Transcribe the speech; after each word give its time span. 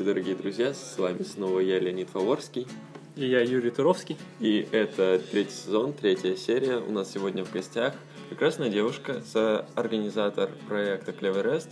Здравствуйте, 0.00 0.22
дорогие 0.22 0.42
друзья, 0.42 0.72
с 0.72 0.96
вами 0.96 1.22
снова 1.22 1.60
я, 1.60 1.78
Леонид 1.78 2.08
Фаворский. 2.08 2.66
И 3.16 3.26
я, 3.26 3.42
Юрий 3.42 3.70
Туровский. 3.70 4.16
И 4.38 4.66
это 4.72 5.20
третий 5.30 5.52
сезон, 5.52 5.92
третья 5.92 6.34
серия. 6.36 6.78
У 6.78 6.90
нас 6.90 7.12
сегодня 7.12 7.44
в 7.44 7.52
гостях 7.52 7.94
прекрасная 8.30 8.70
девушка, 8.70 9.22
организатор 9.74 10.50
проекта 10.66 11.10
Clever 11.10 11.62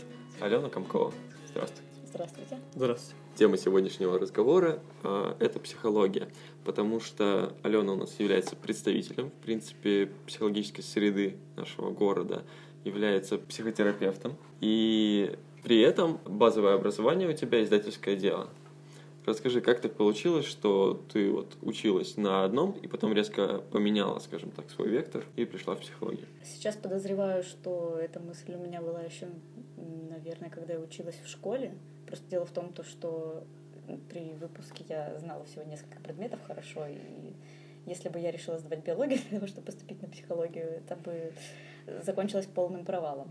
Алена 0.41 0.68
Комкова. 0.68 1.14
Здравствуйте. 1.48 1.91
Здравствуйте. 2.06 2.59
Здравствуйте. 2.74 3.16
Тема 3.34 3.56
сегодняшнего 3.56 4.19
разговора 4.19 4.80
э, 5.05 5.34
это 5.38 5.58
психология, 5.58 6.28
потому 6.66 7.00
что 7.00 7.55
Алена 7.62 7.95
у 7.95 7.97
нас 7.97 8.20
является 8.20 8.56
представителем, 8.56 9.30
в 9.30 9.42
принципе, 9.42 10.10
психологической 10.27 10.84
среды 10.84 11.38
нашего 11.56 11.92
города, 11.92 12.45
является 12.84 13.38
психотерапевтом, 13.38 14.36
и 14.60 15.34
при 15.62 15.80
этом 15.80 16.19
базовое 16.25 16.75
образование 16.75 17.29
у 17.29 17.33
тебя 17.33 17.62
издательское 17.62 18.17
дело. 18.17 18.48
Расскажи, 19.29 19.61
как 19.61 19.81
так 19.81 19.93
получилось, 19.93 20.47
что 20.47 21.03
ты 21.12 21.31
вот 21.31 21.55
училась 21.61 22.17
на 22.17 22.45
одном 22.45 22.73
и 22.73 22.87
потом 22.87 23.12
резко 23.12 23.62
поменяла, 23.71 24.21
скажем 24.21 24.51
так, 24.51 24.71
свой 24.71 24.89
вектор 24.89 25.23
и 25.37 25.45
пришла 25.45 25.75
в 25.75 25.81
психологию? 25.81 26.27
Сейчас 26.43 26.77
подозреваю, 26.77 27.43
что 27.43 27.98
эта 28.01 28.21
мысль 28.21 28.55
у 28.55 28.59
меня 28.59 28.81
была 28.81 29.03
еще, 29.03 29.29
наверное, 30.09 30.48
когда 30.48 30.73
я 30.73 30.81
училась 30.81 31.21
в 31.23 31.29
школе. 31.29 31.75
Просто 32.06 32.25
дело 32.31 32.47
в 32.47 32.51
том, 32.53 32.73
то, 32.73 32.83
что 32.84 33.45
при 34.09 34.33
выпуске 34.41 34.84
я 34.89 35.19
знала 35.19 35.45
всего 35.45 35.65
несколько 35.65 36.00
предметов 36.00 36.41
хорошо, 36.47 36.87
и 36.87 37.34
если 37.84 38.09
бы 38.09 38.19
я 38.19 38.31
решила 38.31 38.59
сдавать 38.59 38.83
биологию 38.83 39.19
для 39.28 39.41
того, 39.41 39.47
чтобы 39.47 39.67
поступить 39.67 40.00
на 40.00 40.09
психологию, 40.09 40.65
это 40.65 40.97
бы 40.97 41.33
закончилось 42.03 42.47
полным 42.47 42.87
провалом. 42.87 43.31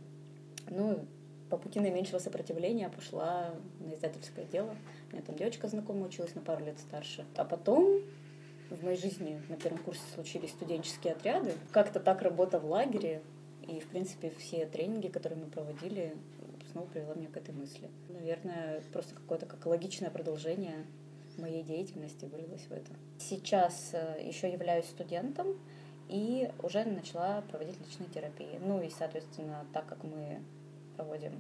Ну, 0.70 1.08
по 1.50 1.58
пути 1.58 1.80
наименьшего 1.80 2.20
сопротивления 2.20 2.90
пошла 2.90 3.54
на 3.80 3.94
издательское 3.94 4.46
дело. 4.46 4.76
У 5.10 5.14
меня 5.14 5.24
там 5.26 5.36
девочка 5.36 5.68
знакомая 5.68 6.06
училась 6.06 6.36
на 6.36 6.42
пару 6.42 6.66
лет 6.66 6.78
старше. 6.80 7.26
А 7.36 7.46
потом 7.46 8.02
в 8.70 8.84
моей 8.84 8.98
жизни 8.98 9.42
на 9.50 9.56
первом 9.56 9.80
курсе 9.80 10.02
случились 10.14 10.52
студенческие 10.52 11.14
отряды. 11.14 11.54
Как-то 11.72 12.00
так 12.00 12.22
работа 12.22 12.60
в 12.60 12.66
лагере 12.66 13.22
и, 13.68 13.80
в 13.80 13.88
принципе, 13.88 14.32
все 14.38 14.66
тренинги, 14.66 15.08
которые 15.08 15.40
мы 15.40 15.48
проводили, 15.48 16.16
снова 16.72 16.88
привела 16.88 17.14
меня 17.16 17.30
к 17.30 17.38
этой 17.38 17.54
мысли. 17.54 17.90
Наверное, 18.10 18.82
просто 18.92 19.16
какое-то 19.16 19.46
как 19.46 19.66
логичное 19.66 20.10
продолжение 20.10 20.86
моей 21.38 21.64
деятельности 21.64 22.26
вылилось 22.26 22.66
в 22.68 22.72
это. 22.72 22.92
Сейчас 23.20 23.92
э, 23.94 24.22
еще 24.24 24.52
являюсь 24.52 24.86
студентом 24.86 25.48
и 26.10 26.50
уже 26.64 26.84
начала 26.86 27.44
проводить 27.50 27.80
личные 27.80 28.10
терапии. 28.10 28.60
Ну 28.60 28.82
и, 28.82 28.90
соответственно, 28.90 29.66
так 29.74 29.86
как 29.86 30.04
мы 30.04 30.42
проводим 30.98 31.32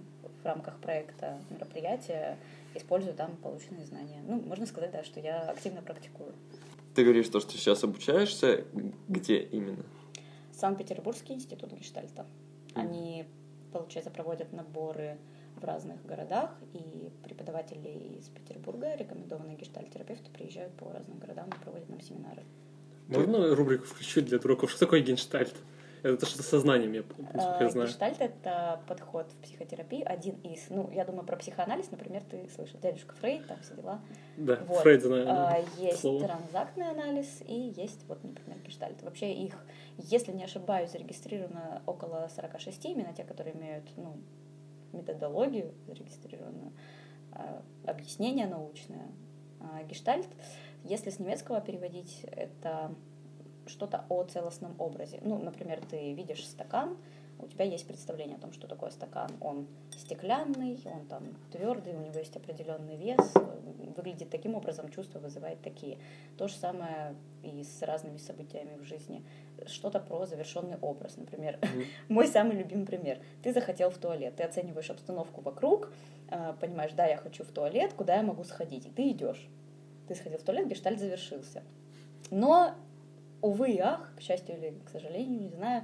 в 0.41 0.45
рамках 0.45 0.77
проекта 0.79 1.41
мероприятия, 1.49 2.37
использую 2.75 3.15
там 3.15 3.35
полученные 3.37 3.85
знания. 3.85 4.21
Ну, 4.27 4.39
можно 4.39 4.65
сказать, 4.65 4.91
да, 4.91 5.03
что 5.03 5.19
я 5.19 5.49
активно 5.49 5.81
практикую. 5.81 6.33
Ты 6.95 7.03
говоришь, 7.03 7.27
то, 7.29 7.39
что 7.39 7.51
сейчас 7.51 7.83
обучаешься, 7.83 8.65
где 9.07 9.39
именно? 9.39 9.83
Санкт-Петербургский 10.53 11.33
институт 11.33 11.73
гештальта. 11.73 12.25
Они, 12.73 13.25
получается, 13.73 14.11
проводят 14.11 14.53
наборы 14.53 15.17
в 15.55 15.63
разных 15.63 16.03
городах, 16.05 16.51
и 16.73 17.11
преподаватели 17.23 18.17
из 18.19 18.27
Петербурга, 18.29 18.95
рекомендованные 18.95 19.57
гештальт-терапевты, 19.57 20.29
приезжают 20.31 20.73
по 20.73 20.91
разным 20.91 21.17
городам 21.17 21.49
и 21.49 21.63
проводят 21.63 21.89
нам 21.89 21.99
семинары. 22.01 22.43
Можно 23.07 23.55
рубрику 23.55 23.85
включить 23.85 24.25
для 24.25 24.37
дураков? 24.37 24.69
Что 24.69 24.81
такое 24.81 25.01
гештальт? 25.01 25.55
Это 26.13 26.25
что-то 26.25 26.43
со 26.43 26.59
знанием, 26.59 26.93
я, 26.93 26.99
я 26.99 27.05
а, 27.33 27.69
знаю. 27.69 27.87
Гештальт— 27.87 28.17
это 28.21 28.81
подход 28.87 29.31
в 29.31 29.35
психотерапии, 29.43 30.01
один 30.03 30.35
из. 30.41 30.69
Ну, 30.69 30.89
я 30.91 31.05
думаю, 31.05 31.25
про 31.25 31.35
психоанализ, 31.35 31.91
например, 31.91 32.23
ты 32.29 32.47
слышал. 32.55 32.79
Дядюшка 32.79 33.15
Фрейд, 33.15 33.47
там 33.47 33.59
все 33.61 33.75
дела. 33.75 33.99
Да, 34.37 34.59
вот. 34.67 34.79
Фрейд 34.79 35.03
знаю. 35.03 35.25
А, 35.27 35.57
есть 35.77 35.99
слово. 35.99 36.25
транзактный 36.25 36.89
анализ 36.89 37.41
и 37.45 37.73
есть, 37.75 38.05
вот, 38.07 38.23
например, 38.23 38.57
гештальт. 38.65 39.01
Вообще 39.03 39.33
их, 39.33 39.55
если 39.97 40.31
не 40.31 40.43
ошибаюсь, 40.43 40.91
зарегистрировано 40.91 41.81
около 41.85 42.29
46, 42.33 42.85
именно 42.85 43.13
те, 43.13 43.23
которые 43.23 43.55
имеют, 43.55 43.85
ну, 43.97 44.17
методологию 44.93 45.73
зарегистрированную, 45.87 46.71
а, 47.33 47.61
объяснение 47.85 48.47
научное. 48.47 49.07
А, 49.59 49.83
гештальт, 49.83 50.27
если 50.83 51.09
с 51.09 51.19
немецкого 51.19 51.59
переводить, 51.59 52.23
это 52.31 52.95
что-то 53.67 54.05
о 54.09 54.23
целостном 54.23 54.75
образе. 54.79 55.19
Ну, 55.21 55.37
например, 55.37 55.81
ты 55.89 56.13
видишь 56.13 56.45
стакан, 56.45 56.97
у 57.39 57.47
тебя 57.47 57.65
есть 57.65 57.85
представление 57.85 58.37
о 58.37 58.39
том, 58.39 58.51
что 58.51 58.67
такое 58.67 58.89
стакан. 58.89 59.29
Он 59.41 59.67
стеклянный, 59.95 60.79
он 60.85 61.05
там 61.05 61.23
твердый, 61.51 61.93
у 61.93 61.99
него 61.99 62.17
есть 62.17 62.35
определенный 62.35 62.95
вес, 62.95 63.33
выглядит 63.95 64.29
таким 64.29 64.55
образом, 64.55 64.89
чувства 64.89 65.19
вызывает 65.19 65.61
такие. 65.61 65.99
То 66.37 66.47
же 66.47 66.55
самое 66.55 67.15
и 67.43 67.63
с 67.63 67.81
разными 67.83 68.17
событиями 68.17 68.77
в 68.77 68.83
жизни. 68.83 69.23
Что-то 69.67 69.99
про 69.99 70.25
завершенный 70.25 70.77
образ, 70.81 71.17
например. 71.17 71.59
Mm-hmm. 71.61 71.85
Мой 72.09 72.27
самый 72.27 72.57
любимый 72.57 72.85
пример. 72.85 73.19
Ты 73.43 73.53
захотел 73.53 73.91
в 73.91 73.97
туалет, 73.97 74.35
ты 74.35 74.43
оцениваешь 74.43 74.89
обстановку 74.89 75.41
вокруг, 75.41 75.91
а, 76.29 76.53
понимаешь, 76.53 76.93
да, 76.93 77.05
я 77.05 77.17
хочу 77.17 77.43
в 77.43 77.49
туалет, 77.49 77.93
куда 77.93 78.15
я 78.15 78.23
могу 78.23 78.43
сходить, 78.43 78.85
и 78.87 78.89
ты 78.89 79.09
идешь. 79.09 79.47
Ты 80.07 80.15
сходил 80.15 80.39
в 80.39 80.43
туалет, 80.43 80.67
гештальт 80.67 80.99
завершился. 80.99 81.63
Но 82.31 82.75
увы 83.41 83.71
и 83.71 83.79
ах, 83.79 84.13
к 84.15 84.21
счастью 84.21 84.57
или 84.57 84.79
к 84.85 84.89
сожалению, 84.89 85.39
не 85.39 85.49
знаю, 85.49 85.83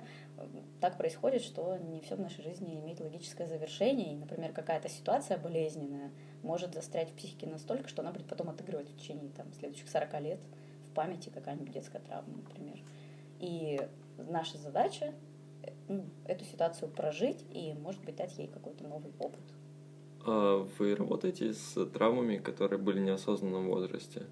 так 0.82 0.98
происходит, 0.98 1.42
что 1.42 1.78
не 1.78 2.02
все 2.02 2.16
в 2.16 2.20
нашей 2.20 2.44
жизни 2.44 2.80
имеет 2.80 3.00
логическое 3.00 3.48
завершение. 3.48 4.14
И, 4.14 4.18
например, 4.18 4.52
какая-то 4.52 4.90
ситуация 4.90 5.38
болезненная 5.38 6.12
может 6.42 6.74
застрять 6.74 7.12
в 7.12 7.14
психике 7.14 7.48
настолько, 7.48 7.88
что 7.88 8.02
она 8.02 8.12
будет 8.12 8.28
потом 8.28 8.50
отыгрывать 8.50 8.90
в 8.90 8.98
течение 8.98 9.30
там, 9.30 9.54
следующих 9.54 9.90
40 9.90 10.22
лет 10.22 10.40
в 10.90 10.94
памяти 10.94 11.30
какая-нибудь 11.30 11.72
детская 11.72 12.00
травма, 12.00 12.36
например. 12.38 12.80
И 13.40 13.80
наша 14.18 14.58
задача 14.58 15.14
ну, 15.88 16.06
эту 16.26 16.46
ситуацию 16.46 16.90
прожить 16.90 17.46
и, 17.52 17.74
может 17.74 18.04
быть, 18.04 18.16
дать 18.16 18.38
ей 18.38 18.48
какой-то 18.48 18.86
новый 18.86 19.12
опыт. 19.20 19.42
А 20.26 20.68
вы 20.80 20.96
работаете 20.96 21.54
с 21.54 21.86
травмами, 21.88 22.38
которые 22.38 22.80
были 22.80 23.00
в 23.00 23.04
неосознанном 23.04 23.68
возрасте? 23.68 24.24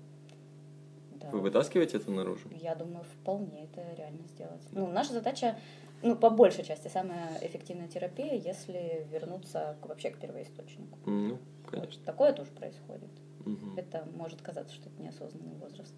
Вы 1.32 1.40
вытаскиваете 1.40 1.98
это 1.98 2.12
наружу? 2.12 2.50
Я 2.52 2.76
думаю, 2.76 3.04
вполне 3.04 3.66
это 3.66 3.82
реально 3.96 4.28
сделать. 4.28 4.62
Ну, 4.72 4.88
наша 4.88 5.14
задача, 5.14 5.58
ну, 6.02 6.16
по 6.16 6.30
большей 6.30 6.64
части, 6.64 6.88
самая 6.88 7.38
эффективная 7.42 7.88
терапия, 7.88 8.36
если 8.36 9.08
вернуться 9.12 9.78
к, 9.82 9.88
вообще 9.88 10.12
к 10.12 10.18
первоисточнику. 10.18 10.98
Ну, 11.06 11.38
конечно. 11.70 11.98
Вот. 11.98 12.06
Такое 12.06 12.34
тоже 12.34 12.52
происходит. 12.52 13.12
Угу. 13.46 13.78
Это 13.78 14.08
может 14.16 14.42
казаться, 14.42 14.74
что 14.74 14.90
это 14.90 15.02
неосознанный 15.02 15.56
возраст. 15.56 15.94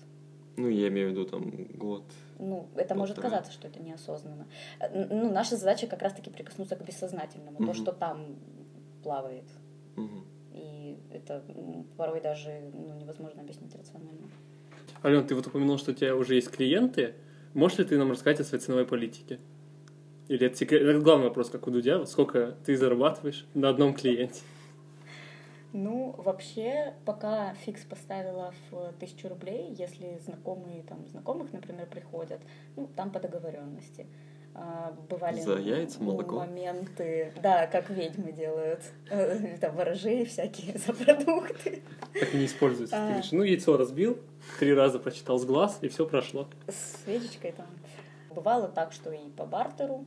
Ну, 0.56 0.68
я 0.70 0.88
имею 0.90 1.10
в 1.10 1.12
виду 1.12 1.26
там 1.26 1.50
год. 1.78 2.04
Ну, 2.38 2.68
это 2.76 2.94
может 2.94 3.16
трое. 3.16 3.30
казаться, 3.30 3.52
что 3.52 3.68
это 3.68 3.82
неосознанно. 3.82 4.46
Ну, 4.94 5.32
наша 5.32 5.58
задача 5.58 5.88
как 5.88 6.02
раз-таки 6.02 6.30
прикоснуться 6.30 6.76
к 6.76 6.86
бессознательному, 6.86 7.58
угу. 7.58 7.66
то, 7.66 7.74
что 7.74 7.92
там 7.92 8.36
плавает. 9.04 9.46
Угу. 9.98 10.24
И 10.54 10.98
это 11.12 11.44
порой 11.98 12.22
даже 12.22 12.72
ну, 12.74 12.94
невозможно 12.96 13.42
объяснить 13.42 13.76
рационально. 13.76 14.30
Ален, 15.04 15.28
ты 15.28 15.36
вот 15.36 15.46
упомянул, 15.48 15.78
что 15.78 15.92
у 15.92 15.94
тебя 15.94 16.16
уже 16.16 16.36
есть 16.36 16.50
клиенты. 16.50 17.16
Можешь 17.54 17.80
ли 17.80 17.84
ты 17.84 17.98
нам 17.98 18.12
рассказать 18.12 18.40
о 18.40 18.44
своей 18.46 18.64
ценовой 18.64 18.86
политике? 18.86 19.40
Или 20.30 20.48
это, 20.48 20.56
секрет... 20.56 20.82
это 20.82 21.00
главный 21.00 21.28
вопрос, 21.28 21.50
как 21.50 21.68
у 21.68 21.72
Дудя, 21.72 22.06
сколько 22.06 22.56
ты 22.66 22.78
зарабатываешь 22.78 23.46
на 23.54 23.68
одном 23.68 23.94
клиенте? 23.94 24.40
Ну, 25.74 26.16
вообще, 26.18 26.94
пока 27.04 27.54
фикс 27.66 27.82
поставила 27.84 28.54
в 28.72 28.94
тысячу 29.00 29.28
рублей, 29.28 29.76
если 29.78 30.20
знакомые, 30.24 30.84
там, 30.84 31.06
знакомых, 31.10 31.52
например, 31.52 31.88
приходят, 31.88 32.40
ну, 32.78 32.88
там 32.96 33.12
по 33.12 33.20
договоренности. 33.20 34.08
А, 34.56 34.96
бывали 35.10 35.42
За 35.42 35.58
яйца, 35.58 36.02
молоко. 36.04 36.40
моменты, 36.40 37.34
да, 37.42 37.66
как 37.66 37.90
ведьмы 37.90 38.32
делают, 38.32 38.82
э, 39.10 39.58
там 39.62 39.76
ворожеи 39.76 40.26
всякие 40.26 40.78
за 40.78 40.94
продукты. 40.94 41.82
Так 42.20 42.34
не 42.34 42.46
используется. 42.46 42.96
А... 42.96 43.22
Ну, 43.32 43.42
яйцо 43.42 43.78
разбил, 43.78 44.20
три 44.60 44.74
раза 44.74 45.00
прочитал 45.00 45.40
с 45.40 45.46
глаз, 45.46 45.80
и 45.82 45.88
все 45.88 46.06
прошло. 46.06 46.48
С 46.68 47.04
свечечкой 47.04 47.54
там. 47.54 47.66
Бывало 48.30 48.68
так, 48.68 48.94
что 48.94 49.12
и 49.12 49.30
по 49.30 49.46
бартеру, 49.46 50.06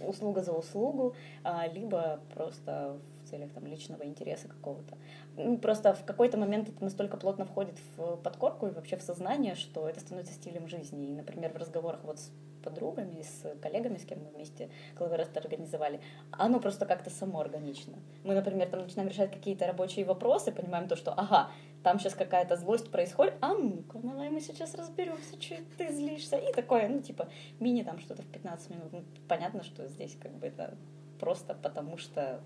услуга 0.00 0.42
за 0.42 0.52
услугу, 0.52 1.14
а, 1.42 1.66
либо 1.68 2.20
просто 2.34 2.98
в 3.24 3.30
целях 3.30 3.52
там, 3.52 3.66
личного 3.66 4.04
интереса 4.04 4.48
какого-то. 4.48 4.96
Ну, 5.36 5.58
просто 5.58 5.94
в 5.94 6.04
какой-то 6.04 6.36
момент 6.36 6.68
это 6.68 6.82
настолько 6.82 7.16
плотно 7.16 7.44
входит 7.44 7.76
в 7.96 8.16
подкорку 8.16 8.66
и 8.66 8.70
вообще 8.70 8.96
в 8.96 9.02
сознание, 9.02 9.54
что 9.54 9.88
это 9.88 10.00
становится 10.00 10.34
стилем 10.34 10.68
жизни. 10.68 11.06
И, 11.06 11.12
например, 11.12 11.52
в 11.52 11.56
разговорах 11.56 12.00
вот 12.04 12.18
с 12.18 12.32
подругами, 12.64 13.22
с 13.22 13.54
коллегами, 13.60 13.98
с 13.98 14.04
кем 14.04 14.20
мы 14.24 14.30
вместе 14.30 14.70
Клаверест 14.96 15.36
организовали, 15.36 16.00
оно 16.32 16.60
просто 16.60 16.86
как-то 16.86 17.10
само 17.10 17.40
органично. 17.40 17.98
Мы, 18.24 18.34
например, 18.34 18.68
там 18.68 18.80
начинаем 18.80 19.08
решать 19.08 19.30
какие-то 19.30 19.66
рабочие 19.66 20.04
вопросы, 20.04 20.52
понимаем 20.52 20.88
то, 20.88 20.96
что, 20.96 21.12
ага, 21.12 21.50
там 21.82 21.98
сейчас 21.98 22.14
какая-то 22.14 22.56
злость 22.56 22.90
происходит, 22.90 23.34
а 23.40 23.54
ну-ка, 23.54 23.98
давай 23.98 24.30
мы 24.30 24.40
сейчас 24.40 24.74
разберемся, 24.74 25.40
что 25.40 25.56
ты 25.76 25.92
злишься, 25.92 26.36
и 26.36 26.52
такое, 26.52 26.88
ну, 26.88 27.02
типа, 27.02 27.28
мини 27.60 27.82
там 27.82 27.98
что-то 27.98 28.22
в 28.22 28.26
15 28.26 28.70
минут. 28.70 28.92
Ну, 28.92 29.04
понятно, 29.28 29.62
что 29.62 29.86
здесь 29.86 30.16
как 30.20 30.32
бы 30.32 30.46
это 30.46 30.74
просто 31.20 31.54
потому, 31.54 31.98
что 31.98 32.40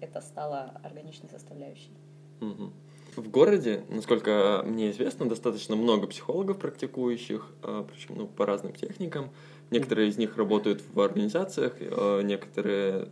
это 0.00 0.20
стало 0.20 0.80
органичной 0.82 1.28
составляющей. 1.28 1.92
В 2.40 3.28
городе, 3.28 3.84
насколько 3.90 4.62
мне 4.66 4.90
известно, 4.90 5.28
достаточно 5.28 5.76
много 5.76 6.08
психологов 6.08 6.58
практикующих, 6.58 7.46
а, 7.62 7.84
причем 7.84 8.16
ну, 8.16 8.26
по 8.26 8.44
разным 8.44 8.72
техникам. 8.72 9.30
Некоторые 9.70 10.08
из 10.08 10.18
них 10.18 10.36
работают 10.36 10.82
в 10.92 11.00
организациях, 11.00 11.74
а, 11.80 12.22
некоторые 12.22 13.08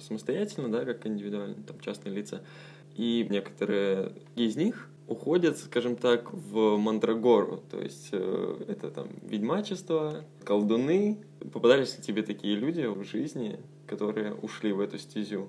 самостоятельно, 0.00 0.68
да, 0.70 0.84
как 0.84 1.06
индивидуально, 1.06 1.62
там 1.62 1.78
частные 1.80 2.14
лица. 2.14 2.42
И 2.96 3.26
некоторые 3.30 4.12
из 4.34 4.56
них 4.56 4.88
уходят, 5.06 5.58
скажем 5.58 5.96
так, 5.96 6.32
в 6.32 6.76
Мандрагору, 6.76 7.62
то 7.70 7.80
есть 7.80 8.08
э, 8.12 8.64
это 8.68 8.90
там 8.90 9.08
ведьмачество, 9.22 10.24
колдуны. 10.44 11.18
Попадались 11.52 11.96
ли 11.98 12.02
тебе 12.02 12.22
такие 12.22 12.56
люди 12.56 12.82
в 12.82 13.04
жизни, 13.04 13.60
которые 13.86 14.34
ушли 14.34 14.72
в 14.72 14.80
эту 14.80 14.98
стезю? 14.98 15.48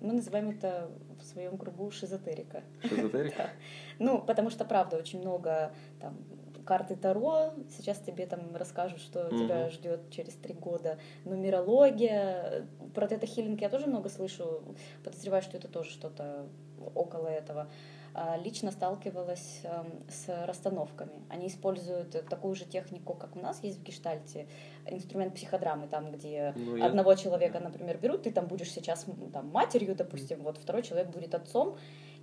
Мы 0.00 0.14
называем 0.14 0.50
это 0.50 0.90
в 1.18 1.24
своем 1.24 1.58
кругу 1.58 1.90
шизотерика. 1.90 2.62
Шизотерика? 2.82 3.36
да. 3.38 3.50
Ну, 3.98 4.20
потому 4.22 4.50
что, 4.50 4.64
правда, 4.64 4.96
очень 4.96 5.20
много 5.20 5.72
там 6.00 6.16
карты 6.64 6.96
Таро, 6.96 7.52
сейчас 7.76 7.98
тебе 7.98 8.26
там 8.26 8.54
расскажут, 8.54 9.00
что 9.00 9.26
угу. 9.26 9.38
тебя 9.38 9.68
ждет 9.70 10.10
через 10.10 10.34
три 10.34 10.54
года, 10.54 10.98
нумерология, 11.24 12.66
про 12.94 13.06
тета-хиллинг 13.06 13.60
я 13.60 13.68
тоже 13.68 13.86
много 13.86 14.08
слышу, 14.08 14.62
подозреваю, 15.04 15.42
что 15.42 15.56
это 15.56 15.68
тоже 15.68 15.90
что-то 15.90 16.46
около 16.94 17.28
этого. 17.28 17.68
А, 18.14 18.36
лично 18.36 18.70
сталкивалась 18.70 19.60
эм, 19.64 20.04
с 20.08 20.28
расстановками. 20.46 21.12
Они 21.30 21.46
используют 21.46 22.10
такую 22.28 22.54
же 22.54 22.66
технику, 22.66 23.14
как 23.14 23.36
у 23.36 23.40
нас 23.40 23.62
есть 23.64 23.78
в 23.78 23.82
гештальте, 23.82 24.46
инструмент 24.86 25.34
психодрамы, 25.34 25.86
там, 25.86 26.12
где 26.12 26.52
ну, 26.54 26.76
я... 26.76 26.86
одного 26.86 27.14
человека, 27.14 27.58
например, 27.58 27.96
берут, 27.96 28.24
ты 28.24 28.30
там 28.30 28.48
будешь 28.48 28.70
сейчас 28.70 29.06
там, 29.32 29.48
матерью, 29.48 29.96
допустим, 29.96 30.42
вот 30.42 30.58
второй 30.58 30.82
человек 30.82 31.08
будет 31.08 31.34
отцом, 31.34 31.78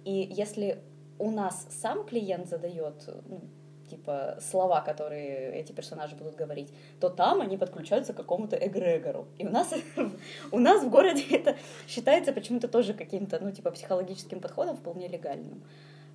и 0.05 0.29
если 0.31 0.79
у 1.17 1.31
нас 1.31 1.67
сам 1.69 2.05
клиент 2.05 2.47
задает 2.47 3.09
ну, 3.27 3.41
типа 3.89 4.37
слова, 4.41 4.81
которые 4.81 5.53
эти 5.53 5.71
персонажи 5.71 6.15
будут 6.15 6.35
говорить, 6.35 6.73
то 6.99 7.09
там 7.09 7.41
они 7.41 7.57
подключаются 7.57 8.13
к 8.13 8.17
какому-то 8.17 8.55
эгрегору. 8.55 9.27
И 9.37 9.45
у 9.45 9.49
нас, 9.49 9.73
у 10.51 10.59
нас 10.59 10.83
в 10.83 10.89
городе 10.89 11.23
это 11.31 11.57
считается 11.87 12.31
почему-то 12.31 12.67
тоже 12.67 12.93
каким-то, 12.93 13.39
ну, 13.41 13.51
типа, 13.51 13.71
психологическим 13.71 14.39
подходом 14.39 14.77
вполне 14.77 15.07
легальным. 15.07 15.63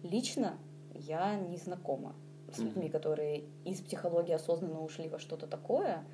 Лично 0.02 0.56
я 0.94 1.34
не 1.34 1.56
знакома 1.56 2.14
с 2.52 2.58
людьми, 2.58 2.88
которые 2.88 3.44
из 3.64 3.80
психологии 3.80 4.32
осознанно 4.32 4.82
ушли 4.82 5.08
во 5.08 5.18
что-то 5.18 5.46
такое, 5.46 6.04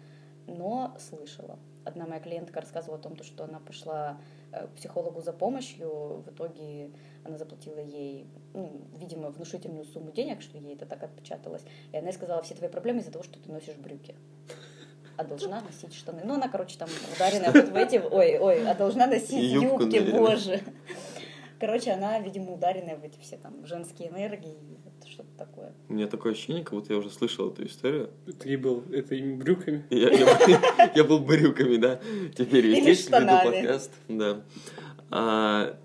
но 0.47 0.97
слышала. 0.99 1.59
Одна 1.85 2.07
моя 2.07 2.21
клиентка 2.21 2.61
рассказывала 2.61 2.99
о 2.99 3.03
том, 3.03 3.17
что 3.23 3.45
она 3.45 3.61
пошла 3.61 4.19
к 4.53 4.69
психологу 4.77 5.21
за 5.21 5.33
помощью, 5.33 6.23
в 6.27 6.29
итоге 6.31 6.91
она 7.25 7.39
заплатила 7.39 7.79
ей, 7.79 8.27
ну, 8.55 8.83
видимо, 8.99 9.31
внушительную 9.31 9.85
сумму 9.85 10.13
денег, 10.13 10.43
что 10.43 10.59
ей 10.59 10.75
это 10.75 10.87
так 10.87 11.03
отпечаталось. 11.03 11.63
И 11.93 11.97
она 11.97 12.09
ей 12.09 12.15
сказала, 12.15 12.43
все 12.43 12.55
твои 12.55 12.69
проблемы 12.69 13.01
из-за 13.01 13.13
того, 13.13 13.25
что 13.25 13.39
ты 13.41 13.51
носишь 13.51 13.77
брюки. 13.77 14.15
А 15.17 15.25
должна 15.25 15.61
носить 15.61 15.95
штаны. 15.95 16.23
Ну, 16.25 16.35
она, 16.35 16.49
короче, 16.49 16.79
там 16.79 16.89
ударенная 17.15 17.53
вот 17.53 17.69
в 17.69 17.77
эти... 17.77 17.97
Ой, 17.97 18.39
ой, 18.39 18.67
а 18.67 18.75
должна 18.75 19.07
носить 19.07 19.53
юбки, 19.53 20.11
боже. 20.11 20.61
Короче, 21.59 21.93
она, 21.93 22.19
видимо, 22.21 22.55
ударенная 22.55 22.97
в 22.97 23.05
эти 23.05 23.19
все 23.21 23.37
там 23.37 23.67
женские 23.67 24.09
энергии, 24.09 24.57
такое. 25.41 25.73
У 25.89 25.95
меня 25.95 26.07
такое 26.07 26.33
ощущение, 26.33 26.63
как 26.63 26.75
будто 26.75 26.93
я 26.93 26.99
уже 26.99 27.11
слышал 27.11 27.51
эту 27.51 27.65
историю. 27.67 28.11
Ты 28.39 28.59
был 28.59 28.85
этими 28.93 29.35
брюками? 29.35 29.85
Я, 29.91 30.11
я, 30.11 30.93
я 30.95 31.05
был 31.05 31.21
брюками, 31.21 31.77
да. 31.77 32.01
Теперь 32.37 32.81
здесь 32.81 33.09
веду 33.09 33.27
подкаст. 33.27 33.93
Да. 34.09 34.43
А, 35.11 35.77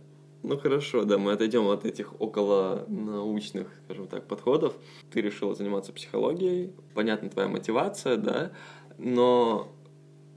ну 0.43 0.57
хорошо, 0.57 1.05
да, 1.05 1.17
мы 1.17 1.31
отойдем 1.31 1.67
от 1.69 1.85
этих 1.85 2.19
около 2.19 2.85
научных, 2.87 3.67
скажем 3.85 4.07
так, 4.07 4.27
подходов. 4.27 4.73
Ты 5.11 5.21
решила 5.21 5.55
заниматься 5.55 5.93
психологией, 5.93 6.73
понятна 6.93 7.29
твоя 7.29 7.47
мотивация, 7.47 8.17
да, 8.17 8.51
но 8.97 9.71